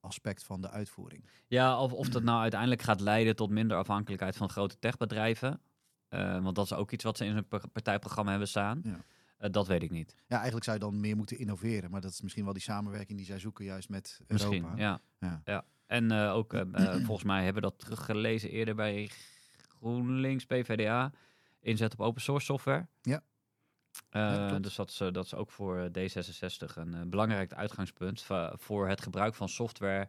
aspect 0.00 0.44
van 0.44 0.60
de 0.60 0.70
uitvoering. 0.70 1.24
Ja, 1.46 1.80
of, 1.82 1.92
of 1.92 2.08
dat 2.08 2.22
nou 2.22 2.40
uiteindelijk 2.40 2.82
gaat 2.82 3.00
leiden 3.00 3.36
tot 3.36 3.50
minder 3.50 3.76
afhankelijkheid 3.76 4.36
van 4.36 4.48
grote 4.50 4.78
techbedrijven. 4.78 5.60
Eh, 6.08 6.42
want 6.42 6.54
dat 6.56 6.64
is 6.64 6.72
ook 6.72 6.90
iets 6.90 7.04
wat 7.04 7.16
ze 7.16 7.24
in 7.24 7.32
hun 7.34 7.48
par- 7.48 7.68
partijprogramma 7.68 8.30
hebben 8.30 8.48
staan. 8.48 8.80
Ja. 8.84 9.04
Eh, 9.38 9.50
dat 9.50 9.66
weet 9.66 9.82
ik 9.82 9.90
niet. 9.90 10.14
Ja, 10.26 10.34
eigenlijk 10.36 10.64
zou 10.64 10.76
je 10.78 10.82
dan 10.84 11.00
meer 11.00 11.16
moeten 11.16 11.38
innoveren, 11.38 11.90
maar 11.90 12.00
dat 12.00 12.10
is 12.12 12.20
misschien 12.20 12.44
wel 12.44 12.52
die 12.52 12.62
samenwerking 12.62 13.18
die 13.18 13.26
zij 13.26 13.38
zoeken 13.38 13.64
juist 13.64 13.88
met 13.88 14.20
Misschien, 14.28 14.62
Europa. 14.62 14.76
ja. 14.76 15.00
Ja. 15.18 15.40
ja. 15.44 15.64
En 15.90 16.10
eh, 16.10 16.34
ook, 16.34 16.52
eh, 16.54 16.60
eh, 16.60 17.04
volgens 17.04 17.22
mij 17.26 17.44
hebben 17.44 17.62
we 17.62 17.68
dat 17.68 17.78
teruggelezen 17.78 18.50
eerder 18.50 18.74
bij 18.74 19.10
GroenLinks, 19.68 20.46
PvdA. 20.46 21.12
Inzet 21.60 21.92
op 21.92 22.00
open 22.00 22.22
source 22.22 22.44
software. 22.46 22.86
Ja. 23.02 23.22
Dus 24.60 24.74
dat 24.74 24.88
is, 24.90 24.96
dat 24.96 25.24
is 25.24 25.34
ook 25.34 25.50
voor 25.50 25.78
eh, 25.78 26.08
D66 26.08 26.74
een 26.74 27.10
belangrijk 27.10 27.52
uitgangspunt 27.52 28.26
voor 28.52 28.88
het 28.88 29.00
gebruik 29.00 29.34
van 29.34 29.48
software 29.48 30.08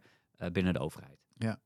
binnen 0.52 0.74
de 0.74 0.80
overheid. 0.80 1.20
Ja. 1.38 1.60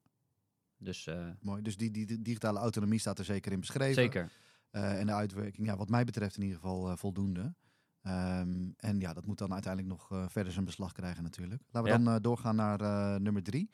Dus 0.78 1.10
Mooi. 1.40 1.62
Dus 1.62 1.78
die, 1.78 1.92
die, 1.92 2.06
die 2.06 2.22
digitale 2.22 2.60
autonomie 2.60 3.00
staat 3.00 3.20
er 3.20 3.26
zeker 3.26 3.52
in 3.52 3.60
beschreven. 3.60 3.94
zeker. 4.04 4.32
En 4.72 5.06
de 5.06 5.14
uitwerking, 5.14 5.68
ja, 5.68 5.78
wat 5.78 5.90
mij 5.90 6.04
betreft 6.04 6.36
in 6.38 6.44
ieder 6.44 6.58
geval 6.60 6.98
voldoende. 6.98 7.54
Ehm, 8.02 8.70
en 8.78 9.00
ja, 9.00 9.14
dat 9.14 9.26
moet 9.26 9.38
dan 9.38 9.54
uiteindelijk 9.54 9.94
nog 9.94 10.32
verder 10.32 10.54
zijn 10.54 10.66
beslag 10.66 10.92
krijgen 10.92 11.24
natuurlijk. 11.24 11.62
Laten 11.72 11.92
we 11.94 11.98
Ja. 11.98 12.04
dan 12.12 12.22
doorgaan 12.22 12.56
naar 12.56 13.22
nummer 13.22 13.44
drie. 13.44 13.70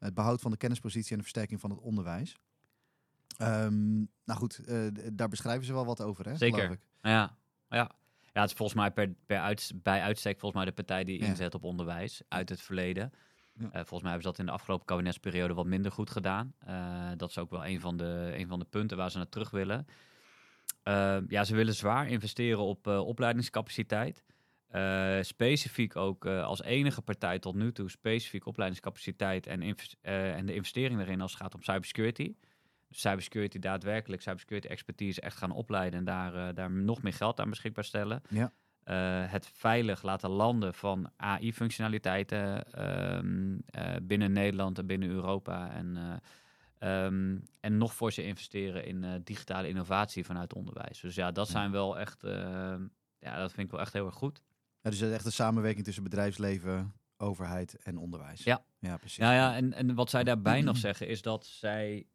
Het 0.00 0.14
behoud 0.14 0.40
van 0.40 0.50
de 0.50 0.56
kennispositie 0.56 1.10
en 1.10 1.16
de 1.16 1.22
versterking 1.22 1.60
van 1.60 1.70
het 1.70 1.78
onderwijs. 1.78 2.36
Ehm, 3.36 3.94
nou 4.24 4.38
goed, 4.38 4.58
eh, 4.58 4.86
daar 5.12 5.28
beschrijven 5.28 5.64
ze 5.64 5.72
wel 5.72 5.84
wat 5.86 6.00
over, 6.02 6.28
hè? 6.28 6.36
Zeker. 6.36 6.70
ik. 6.70 6.80
Ja, 7.02 7.36
ja. 7.68 7.90
ja, 8.32 8.40
het 8.40 8.50
is 8.50 8.56
volgens 8.56 8.78
mij 8.78 8.90
per, 8.90 9.14
per 9.26 9.38
uits- 9.38 9.72
bij 9.82 10.02
uitstek 10.02 10.38
volgens 10.38 10.54
mij 10.62 10.64
de 10.70 10.76
partij 10.76 11.04
die 11.04 11.20
Ja. 11.20 11.26
inzet 11.26 11.54
op 11.54 11.64
onderwijs 11.64 12.22
uit 12.28 12.48
het 12.48 12.60
verleden. 12.60 13.12
Ja. 13.54 13.64
Eh, 13.64 13.70
volgens 13.72 14.02
mij 14.02 14.10
hebben 14.10 14.22
ze 14.22 14.28
dat 14.28 14.38
in 14.38 14.46
de 14.46 14.52
afgelopen 14.52 14.86
kabinetsperiode 14.86 15.54
wat 15.54 15.66
minder 15.66 15.92
goed 15.92 16.10
gedaan. 16.10 16.54
Eh, 16.58 17.10
dat 17.16 17.28
is 17.30 17.38
ook 17.38 17.50
wel 17.50 17.66
een 17.66 17.80
van, 17.80 17.96
de, 17.96 18.32
een 18.36 18.46
van 18.46 18.58
de 18.58 18.64
punten 18.64 18.96
waar 18.96 19.10
ze 19.10 19.16
naar 19.16 19.28
terug 19.28 19.50
willen. 19.50 19.86
Eh, 20.82 21.18
ja, 21.28 21.44
ze 21.44 21.54
willen 21.54 21.74
zwaar 21.74 22.08
investeren 22.08 22.58
op 22.60 22.86
opleidingscapaciteit. 22.86 24.24
Eh, 24.70 25.18
specifiek 25.20 25.96
ook 25.96 26.24
eh, 26.24 26.44
als 26.44 26.62
enige 26.62 27.02
partij 27.02 27.38
tot 27.38 27.54
nu 27.54 27.72
toe 27.72 27.90
specifiek 27.90 28.46
opleidingscapaciteit 28.46 29.46
en, 29.46 29.62
eh, 30.00 30.34
en 30.34 30.46
de 30.46 30.54
investering 30.54 30.98
daarin 30.98 31.20
als 31.20 31.32
het 31.32 31.40
gaat 31.40 31.54
om 31.54 31.62
cybersecurity. 31.62 32.34
Dus 32.88 33.00
cybersecurity 33.00 33.58
daadwerkelijk, 33.58 34.22
cybersecurity 34.22 34.68
expertise 34.68 35.20
echt 35.20 35.36
gaan 35.36 35.50
opleiden 35.50 35.98
en 35.98 36.04
daar, 36.04 36.54
daar 36.54 36.70
nog 36.70 37.02
meer 37.02 37.12
geld 37.12 37.40
aan 37.40 37.50
beschikbaar 37.50 37.84
stellen. 37.84 38.22
Ja. 38.28 38.52
Het 39.28 39.50
veilig 39.54 40.02
laten 40.02 40.30
landen 40.30 40.74
van 40.74 41.10
AI-functionaliteiten 41.16 42.72
ehm, 42.72 43.58
eh, 43.66 43.96
binnen 44.02 44.32
Nederland 44.32 44.78
en 44.78 44.86
binnen 44.86 45.08
Europa. 45.08 45.70
En, 45.70 45.96
eh, 45.96 47.04
ehm, 47.04 47.38
en 47.60 47.78
nog 47.78 47.94
voor 47.94 48.12
ze 48.12 48.22
investeren 48.22 48.84
in 48.84 49.20
digitale 49.24 49.68
innovatie 49.68 50.24
vanuit 50.24 50.54
onderwijs. 50.54 51.00
Dus 51.00 51.14
ja, 51.14 51.30
dat 51.30 51.48
zijn 51.48 51.70
wel 51.70 51.98
echt, 51.98 52.22
ja, 53.18 53.38
dat 53.38 53.52
vind 53.52 53.66
ik 53.66 53.70
wel 53.70 53.80
echt 53.80 53.92
heel 53.92 54.06
erg 54.06 54.14
goed. 54.14 54.42
Ja, 54.82 54.90
dus 54.90 55.00
echt 55.00 55.24
een 55.24 55.32
samenwerking 55.32 55.84
tussen 55.84 56.02
bedrijfsleven, 56.02 56.92
overheid 57.16 57.74
en 57.82 57.96
onderwijs. 57.98 58.44
Ja. 58.44 58.64
ja 58.78 58.96
precies. 58.96 59.18
Nou 59.18 59.34
ja, 59.34 59.56
en, 59.56 59.72
en 59.72 59.94
wat 59.94 60.10
zij 60.10 60.24
daarbij 60.24 60.60
nog 60.60 60.76
zeggen 60.88 61.08
is 61.08 61.22
dat 61.22 61.46
zij 61.46 62.06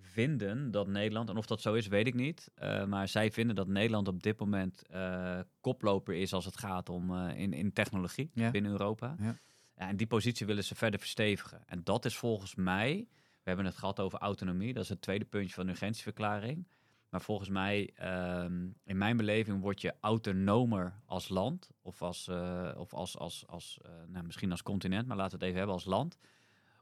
vinden 0.00 0.70
dat 0.70 0.86
Nederland, 0.88 1.28
en 1.28 1.36
of 1.36 1.46
dat 1.46 1.60
zo 1.60 1.74
is, 1.74 1.86
weet 1.86 2.06
ik 2.06 2.14
niet. 2.14 2.50
eh, 2.54 2.84
maar 2.84 3.08
zij 3.08 3.30
vinden 3.30 3.56
dat 3.56 3.66
Nederland 3.68 4.08
op 4.08 4.22
dit 4.22 4.38
moment 4.38 4.86
eh, 4.86 5.38
koploper 5.60 6.14
is 6.14 6.32
als 6.32 6.44
het 6.44 6.58
gaat 6.58 6.88
om 6.88 7.14
eh, 7.14 7.38
in, 7.38 7.52
in 7.52 7.72
technologie 7.72 8.30
Ja. 8.34 8.50
binnen 8.50 8.70
Europa. 8.70 9.16
Ja. 9.20 9.36
Ja, 9.76 9.88
en 9.88 9.96
die 9.96 10.06
positie 10.06 10.46
willen 10.46 10.64
ze 10.64 10.74
verder 10.74 11.00
verstevigen. 11.00 11.62
En 11.66 11.80
dat 11.84 12.04
is 12.04 12.16
volgens 12.16 12.54
mij, 12.54 13.06
we 13.10 13.42
hebben 13.42 13.64
het 13.64 13.76
gehad 13.76 14.00
over 14.00 14.18
autonomie, 14.18 14.72
dat 14.74 14.82
is 14.82 14.88
het 14.88 15.00
tweede 15.00 15.24
puntje 15.24 15.54
van 15.54 15.66
de 15.66 15.72
urgentieverklaring. 15.72 16.66
Maar 17.14 17.22
volgens 17.22 17.48
mij, 17.48 17.90
ehm, 17.94 18.68
in 18.84 18.98
mijn 18.98 19.16
beleving, 19.16 19.60
word 19.60 19.80
je 19.80 19.94
autonomer 20.00 21.00
als 21.04 21.28
land. 21.28 21.70
Of 21.82 22.02
als, 22.02 22.28
eh, 22.28 22.70
of 22.76 22.94
als, 22.94 23.18
als, 23.18 23.46
als 23.46 23.78
eh, 23.82 23.90
nou, 24.06 24.24
misschien 24.24 24.50
als 24.50 24.62
continent, 24.62 25.06
maar 25.06 25.16
laten 25.16 25.30
we 25.30 25.36
het 25.36 25.44
even 25.44 25.58
hebben 25.58 25.76
als 25.76 25.84
land. 25.84 26.18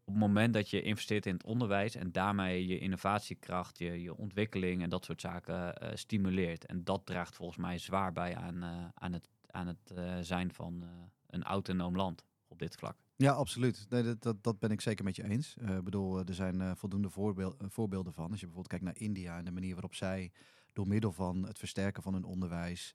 Op 0.04 0.12
het 0.12 0.16
moment 0.16 0.54
dat 0.54 0.70
je 0.70 0.82
investeert 0.82 1.26
in 1.26 1.34
het 1.34 1.44
onderwijs 1.44 1.94
en 1.94 2.12
daarmee 2.12 2.66
je 2.66 2.78
innovatiekracht, 2.78 3.78
je, 3.78 4.02
je 4.02 4.16
ontwikkeling 4.16 4.82
en 4.82 4.88
dat 4.88 5.04
soort 5.04 5.20
zaken 5.20 5.76
eh, 5.76 5.90
stimuleert. 5.94 6.66
En 6.66 6.84
dat 6.84 7.06
draagt 7.06 7.36
volgens 7.36 7.58
mij 7.58 7.78
zwaar 7.78 8.12
bij 8.12 8.36
aan, 8.36 8.64
aan 8.94 9.12
het, 9.12 9.28
aan 9.46 9.66
het 9.66 9.94
zijn 10.20 10.52
van 10.52 10.84
een 11.26 11.42
autonoom 11.42 11.96
land 11.96 12.24
op 12.48 12.58
dit 12.58 12.74
vlak. 12.76 12.96
Ja, 13.16 13.32
absoluut. 13.32 13.86
Nee, 13.88 14.02
dat, 14.02 14.22
dat, 14.22 14.42
dat 14.42 14.58
ben 14.58 14.70
ik 14.70 14.80
zeker 14.80 15.04
met 15.04 15.16
je 15.16 15.24
eens. 15.24 15.56
Eh, 15.60 15.76
Ik 15.76 15.84
bedoel, 15.84 16.18
eh, 16.20 16.28
er 16.28 16.34
zijn 16.34 16.60
eh, 16.60 16.70
voldoende 16.74 17.10
voorbeeld, 17.10 17.56
eh, 17.62 17.66
voorbeelden 17.70 18.12
van. 18.12 18.30
Als 18.30 18.40
je 18.40 18.46
bijvoorbeeld 18.46 18.68
kijkt 18.68 18.84
naar 18.84 18.96
India 19.06 19.38
en 19.38 19.44
de 19.44 19.50
manier 19.52 19.72
waarop 19.72 19.94
zij 19.94 20.32
door 20.72 20.86
middel 20.88 21.12
van 21.12 21.46
het 21.46 21.58
versterken 21.58 22.02
van 22.02 22.12
hun 22.12 22.24
onderwijs 22.24 22.94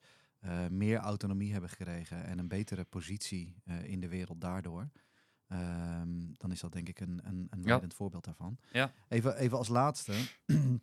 meer 0.69 0.97
autonomie 0.97 1.51
hebben 1.51 1.69
gekregen 1.69 2.23
en 2.25 2.39
een 2.39 2.47
betere 2.47 2.84
positie 2.84 3.56
in 3.84 3.99
de 3.99 4.08
wereld 4.08 4.41
daardoor. 4.41 4.89
Ehm, 5.47 6.10
dan 6.34 6.51
is 6.51 6.60
dat 6.60 6.71
denk 6.71 6.88
ik 6.89 6.99
een, 6.99 7.19
een, 7.23 7.47
een 7.49 7.62
Ja. 7.63 7.82
voorbeeld 7.88 8.23
daarvan. 8.25 8.58
Ja. 8.71 8.93
Even, 9.08 9.36
even 9.38 9.58
als 9.58 9.67
laatste. 9.67 10.13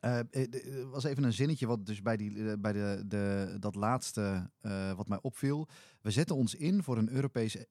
Er 0.00 0.88
was 0.90 1.04
even 1.04 1.24
een 1.24 1.32
zinnetje 1.32 1.66
wat 1.66 1.86
dus 1.86 2.02
bij, 2.02 2.16
die, 2.16 2.58
bij 2.58 2.72
de, 2.72 3.02
de, 3.06 3.56
dat 3.60 3.74
laatste 3.74 4.50
wat 4.96 5.08
mij 5.08 5.18
opviel. 5.22 5.68
We 6.00 6.10
zetten 6.10 6.36
ons 6.36 6.54
in 6.54 6.82
voor 6.82 6.98
een 6.98 7.08
Europese 7.10 7.68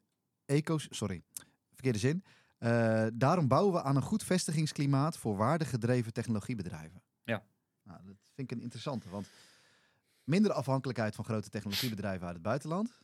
ecos... 0.53 0.87
Sorry, 0.89 1.23
verkeerde 1.71 1.99
zin. 1.99 2.23
Eh, 2.57 3.07
daarom 3.13 3.47
bouwen 3.47 3.73
we 3.73 3.81
aan 3.81 3.95
een 3.95 4.01
goed 4.01 4.23
vestigingsklimaat 4.23 5.17
voor 5.17 5.35
waardegedreven 5.35 6.13
technologiebedrijven. 6.13 7.03
Ja. 7.23 7.43
Nou, 7.83 8.03
dat 8.05 8.15
vind 8.33 8.51
ik 8.51 8.57
een 8.57 8.63
interessante, 8.63 9.09
want 9.09 9.27
minder 10.23 10.51
afhankelijkheid 10.51 11.15
van 11.15 11.25
grote 11.25 11.49
technologiebedrijven 11.49 12.25
uit 12.25 12.35
het 12.35 12.43
buitenland. 12.43 13.01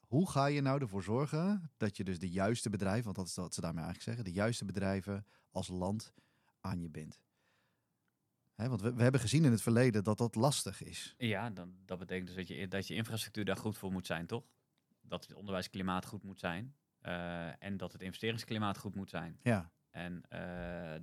Hoe 0.00 0.30
ga 0.30 0.46
je 0.46 0.60
nou 0.60 0.80
ervoor 0.80 1.02
zorgen 1.02 1.70
dat 1.76 1.96
je 1.96 2.04
dus 2.04 2.18
de 2.18 2.30
juiste 2.30 2.70
bedrijven, 2.70 3.04
want 3.04 3.16
dat 3.16 3.26
is 3.26 3.34
wat 3.34 3.54
ze 3.54 3.60
daarmee 3.60 3.84
eigenlijk 3.84 4.16
zeggen, 4.16 4.32
de 4.32 4.40
juiste 4.40 4.64
bedrijven 4.64 5.26
als 5.50 5.68
land 5.68 6.14
aan 6.60 6.80
je 6.80 6.90
bindt? 6.90 7.20
Want 8.54 8.80
we, 8.80 8.94
we 8.94 9.02
hebben 9.02 9.20
gezien 9.20 9.44
in 9.44 9.50
het 9.50 9.62
verleden 9.62 10.04
dat 10.04 10.18
dat 10.18 10.34
lastig 10.34 10.82
is. 10.82 11.14
Ja, 11.18 11.50
dan, 11.50 11.74
dat 11.84 11.98
betekent 11.98 12.26
dus 12.26 12.36
dat 12.36 12.48
je, 12.48 12.68
dat 12.68 12.86
je 12.86 12.94
infrastructuur 12.94 13.44
daar 13.44 13.56
goed 13.56 13.78
voor 13.78 13.92
moet 13.92 14.06
zijn, 14.06 14.26
toch? 14.26 14.44
Dat 15.06 15.22
het 15.26 15.34
onderwijsklimaat 15.34 16.06
goed 16.06 16.22
moet 16.22 16.38
zijn. 16.38 16.74
eh, 17.00 17.62
en 17.62 17.76
dat 17.76 17.92
het 17.92 18.02
investeringsklimaat 18.02 18.78
goed 18.78 18.94
moet 18.94 19.10
zijn. 19.10 19.38
Ja, 19.42 19.70
En 19.90 20.22
eh, 20.28 21.00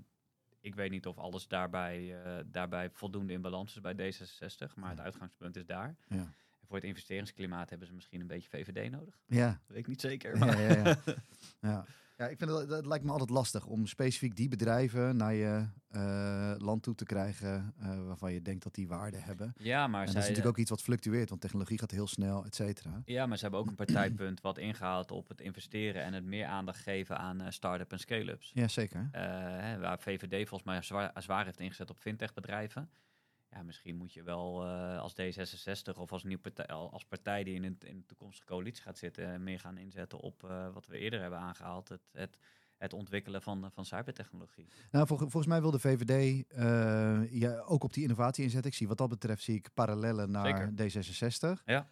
ik 0.60 0.76
weet 0.76 0.92
niet 0.92 1.08
of 1.08 1.18
alles 1.18 1.48
daarbij, 1.48 2.24
eh, 2.24 2.44
daarbij 2.46 2.90
voldoende 2.90 3.34
in 3.34 3.42
balans 3.42 3.76
is 3.76 3.82
bij 3.82 3.94
D66. 3.94 4.74
Maar 4.76 4.90
het 4.90 5.00
uitgangspunt 5.00 5.56
is 5.56 5.66
daar. 5.66 5.96
ja. 6.08 6.34
En 6.62 6.67
voor 6.67 6.76
het 6.76 6.86
investeringsklimaat 6.86 7.69
hebben 7.69 7.88
ze 7.88 7.93
misschien 7.93 8.21
een 8.21 8.28
beetje 8.28 8.50
VVD 8.50 8.91
nodig. 8.91 9.19
Ja, 9.28 9.47
Dat 9.47 9.58
weet 9.67 9.78
ik 9.78 9.88
niet 9.88 10.02
zeker. 10.02 10.38
Ja, 10.38 10.45
Maar 10.45 10.62
ja, 10.62 10.76
ja. 10.84 10.97
ja. 11.69 11.86
ja 12.17 12.28
ik 12.28 12.38
vind 12.38 12.52
het, 12.52 12.69
het 12.69 12.86
lijkt 12.86 13.06
me 13.06 13.12
altijd 13.12 13.30
lastig 13.30 13.65
om 13.65 13.86
specifiek 13.86 14.36
die 14.36 14.47
bedrijven 14.47 15.15
naar 15.15 15.34
je 15.34 15.67
eh, 15.89 16.54
land 16.58 16.84
toe 16.84 16.95
te 16.95 17.06
krijgen 17.06 17.74
eh, 17.80 18.06
waarvan 18.06 18.34
je 18.34 18.41
denkt 18.41 18.63
dat 18.63 18.74
die 18.76 18.88
waarde 18.88 19.17
hebben. 19.17 19.54
ja, 19.58 19.88
maar 19.88 20.00
En 20.00 20.06
dat 20.06 20.13
zij, 20.13 20.21
is 20.21 20.28
natuurlijk 20.28 20.56
ook 20.56 20.62
iets 20.62 20.69
wat 20.69 20.82
fluctueert, 20.82 21.30
want 21.30 21.41
technologie 21.41 21.78
gaat 21.80 21.91
heel 21.91 22.08
snel, 22.08 22.45
et 22.45 22.56
cetera. 22.56 23.02
Ja, 23.06 23.26
maar 23.26 23.38
ze 23.38 23.43
hebben 23.43 23.60
ook 23.60 23.67
een 23.67 23.76
partijpunt 23.76 24.41
wat 24.41 24.58
ingehaald 24.58 25.12
op 25.12 25.28
het 25.28 25.41
investeren 25.41 26.04
en 26.04 26.13
het 26.13 26.24
meer 26.24 26.45
aandacht 26.45 26.80
geven 26.80 27.17
aan 27.17 27.41
eh, 27.41 27.50
start-up 27.50 27.91
en 27.91 28.00
scale-ups. 28.00 28.52
Ja, 28.54 28.67
zeker. 28.67 29.10
Eh, 29.12 29.21
hè, 29.60 29.80
waar 29.80 30.00
VVD 30.00 30.47
volgens 30.47 30.63
mij 30.63 30.82
zwaar, 30.82 31.12
zwaar 31.21 31.45
heeft 31.45 31.60
ingezet 31.60 31.89
op 31.89 31.97
fintechbedrijven. 32.00 32.89
Ja, 33.54 33.64
misschien 33.64 33.96
moet 33.96 34.14
je 34.14 34.24
wel 34.24 34.64
eh, 34.66 35.00
als 35.00 35.14
D66 35.22 35.98
of 35.98 36.12
als, 36.12 36.24
nieuw 36.24 36.40
partij, 36.40 36.66
al- 36.68 36.92
als 36.92 37.06
partij 37.06 37.44
die 37.44 37.56
in 37.56 37.64
een, 37.64 37.78
in 37.80 37.96
een 37.96 38.06
toekomstige 38.06 38.48
coalitie 38.48 38.84
gaat 38.84 38.98
zitten, 38.98 39.34
eh, 39.34 39.40
meer 39.40 39.60
gaan 39.60 39.78
inzetten 39.78 40.20
op 40.20 40.44
eh, 40.44 40.74
wat 40.74 40.88
we 40.88 40.98
eerder 40.98 41.22
hebben 41.22 41.40
aangehaald. 41.40 41.90
Het, 41.90 42.02
het, 42.12 42.38
het 42.78 42.94
ontwikkelen 42.94 43.42
van, 43.42 43.70
van 43.74 43.86
cybertechnologie. 43.86 44.68
Nou, 44.92 45.08
vol- 45.08 45.18
volgens 45.18 45.46
mij 45.46 45.62
wil 45.62 45.72
de 45.72 45.80
VVD 45.80 46.46
eh, 46.48 47.32
ja, 47.40 47.60
ook 47.60 47.84
op 47.84 47.94
die 47.94 48.04
innovatie 48.04 48.44
inzetten. 48.44 48.72
Ik 48.72 48.78
zie 48.78 48.88
wat 48.88 48.98
dat 48.98 49.10
betreft 49.10 49.44
zie 49.44 49.56
ik 49.56 49.70
parallellen 49.74 50.32
naar 50.32 50.70
D66. 50.72 51.64
Ja. 51.66 51.90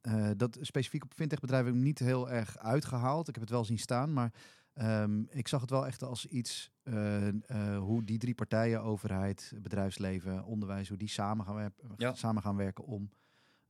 Eh, 0.00 0.30
dat 0.36 0.58
specifiek 0.60 1.04
op 1.04 1.12
fintechbedrijven 1.14 1.68
heb 1.68 1.76
ik 1.78 1.82
niet 1.84 1.98
heel 1.98 2.30
erg 2.30 2.58
uitgehaald. 2.58 3.28
Ik 3.28 3.34
heb 3.34 3.42
het 3.42 3.52
wel 3.52 3.64
zien 3.64 3.78
staan, 3.78 4.12
maar 4.12 4.32
ehm, 4.78 5.20
ik 5.28 5.48
zag 5.48 5.60
het 5.60 5.70
wel 5.70 5.86
echt 5.86 6.02
als 6.02 6.26
iets 6.26 6.70
eh, 6.82 7.28
eh, 7.28 7.78
hoe 7.78 8.04
die 8.04 8.18
drie 8.18 8.34
partijen, 8.34 8.82
overheid, 8.82 9.52
bedrijfsleven, 9.62 10.44
onderwijs, 10.44 10.88
hoe 10.88 10.96
die 10.98 11.08
samen 11.08 11.44
gaan, 11.46 11.54
wer- 11.54 11.72
Ja. 11.96 12.14
samen 12.14 12.42
gaan 12.42 12.56
werken 12.56 12.84
om, 12.84 13.10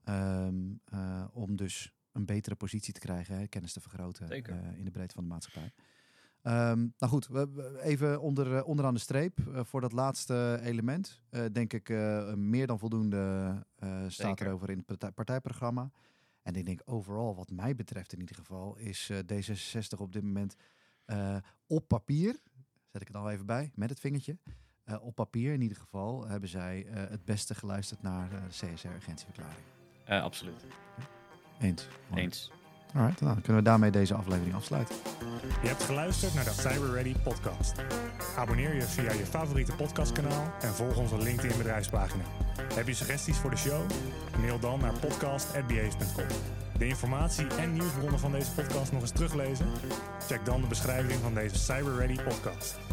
ehm, 0.05 0.57
eh, 0.85 1.25
om 1.33 1.57
dus 1.57 1.93
een 2.13 2.25
betere 2.27 2.55
positie 2.55 2.93
te 2.93 3.01
krijgen, 3.01 3.37
hè, 3.39 3.47
kennis 3.47 3.73
te 3.73 3.81
vergroten 3.81 4.29
in 4.77 4.85
de 4.85 4.91
breedte 4.91 5.15
van 5.15 5.23
de 5.25 5.29
maatschappij. 5.31 5.73
Ehm, 6.43 6.79
nou 6.99 7.13
goed, 7.13 7.27
we, 7.27 7.79
even 7.83 8.21
onder, 8.21 8.65
onderaan 8.65 8.95
de 8.95 9.01
streep. 9.01 9.39
voor 9.67 9.81
dat 9.81 9.93
laatste 9.93 10.59
element 10.63 11.23
denk 11.53 11.73
ik 11.73 11.89
meer 12.37 12.67
dan 12.67 12.79
voldoende 12.79 13.19
staat 14.07 14.41
erover 14.41 14.71
in 14.71 14.77
het 14.77 14.87
partij- 14.87 15.11
partijprogramma. 15.13 15.91
En 16.43 16.55
ik 16.55 16.65
denk 16.67 16.81
overal, 16.85 17.35
wat 17.35 17.51
mij 17.51 17.75
betreft 17.75 18.13
in 18.13 18.21
ieder 18.21 18.35
geval, 18.37 18.77
is 18.77 19.11
eh, 19.11 19.19
D66 19.19 19.99
op 19.99 20.13
dit 20.13 20.23
moment 20.23 20.55
op 21.67 21.89
papier, 21.89 22.37
zet 22.93 23.01
ik 23.01 23.07
het 23.07 23.17
al 23.17 23.31
even 23.31 23.47
bij, 23.47 23.71
met 23.75 23.91
het 23.91 24.01
vingertje. 24.01 24.39
eh, 24.85 24.97
op 25.05 25.15
papier 25.15 25.53
in 25.53 25.61
ieder 25.61 25.77
geval 25.77 26.27
hebben 26.29 26.49
zij 26.49 26.87
eh, 26.87 27.11
het 27.11 27.25
beste 27.25 27.55
geluisterd 27.55 28.03
naar 28.03 28.29
de 28.31 28.37
CSR-urgentieverklaring. 28.49 29.65
Eh, 30.05 30.23
absoluut. 30.23 30.65
Eens. 31.61 31.89
Mooi. 32.11 32.23
Eens. 32.23 32.53
Alright, 32.95 33.21
nou, 33.21 33.33
dan 33.33 33.43
kunnen 33.43 33.63
we 33.63 33.69
daarmee 33.69 33.91
deze 33.91 34.15
aflevering 34.15 34.55
afsluiten. 34.55 34.95
Je 35.63 35.69
hebt 35.69 35.83
geluisterd 35.83 36.35
naar 36.35 36.45
de 36.45 36.51
Cyber 36.51 36.91
Ready 36.93 37.15
podcast. 37.23 37.75
Abonneer 38.37 38.75
je 38.75 38.83
via 38.83 39.13
je 39.13 39.27
favoriete 39.27 39.73
podcastkanaal 39.73 40.53
en 40.61 40.69
volg 40.75 40.97
onze 40.97 41.19
LinkedIn 41.19 41.57
bedrijfspagina. 41.57 42.25
Heb 42.75 42.87
je 42.87 42.95
suggesties 42.95 43.37
voor 43.37 43.51
de 43.51 43.57
show? 43.57 43.91
Mail 44.41 44.59
dan 44.61 44.81
naar 44.81 44.99
podcast.base.com. 44.99 46.68
De 46.79 46.87
informatie 46.87 47.47
en 47.47 47.73
nieuwsbronnen 47.73 48.21
van 48.21 48.33
deze 48.33 48.53
podcast 48.53 48.93
nog 48.93 49.01
eens 49.01 49.11
teruglezen? 49.11 49.67
Check 50.27 50.45
dan 50.45 50.61
de 50.61 50.67
beschrijving 50.67 51.21
van 51.21 51.35
deze 51.35 51.59
Cyber 51.59 51.97
Ready 51.97 52.23
podcast. 52.23 52.88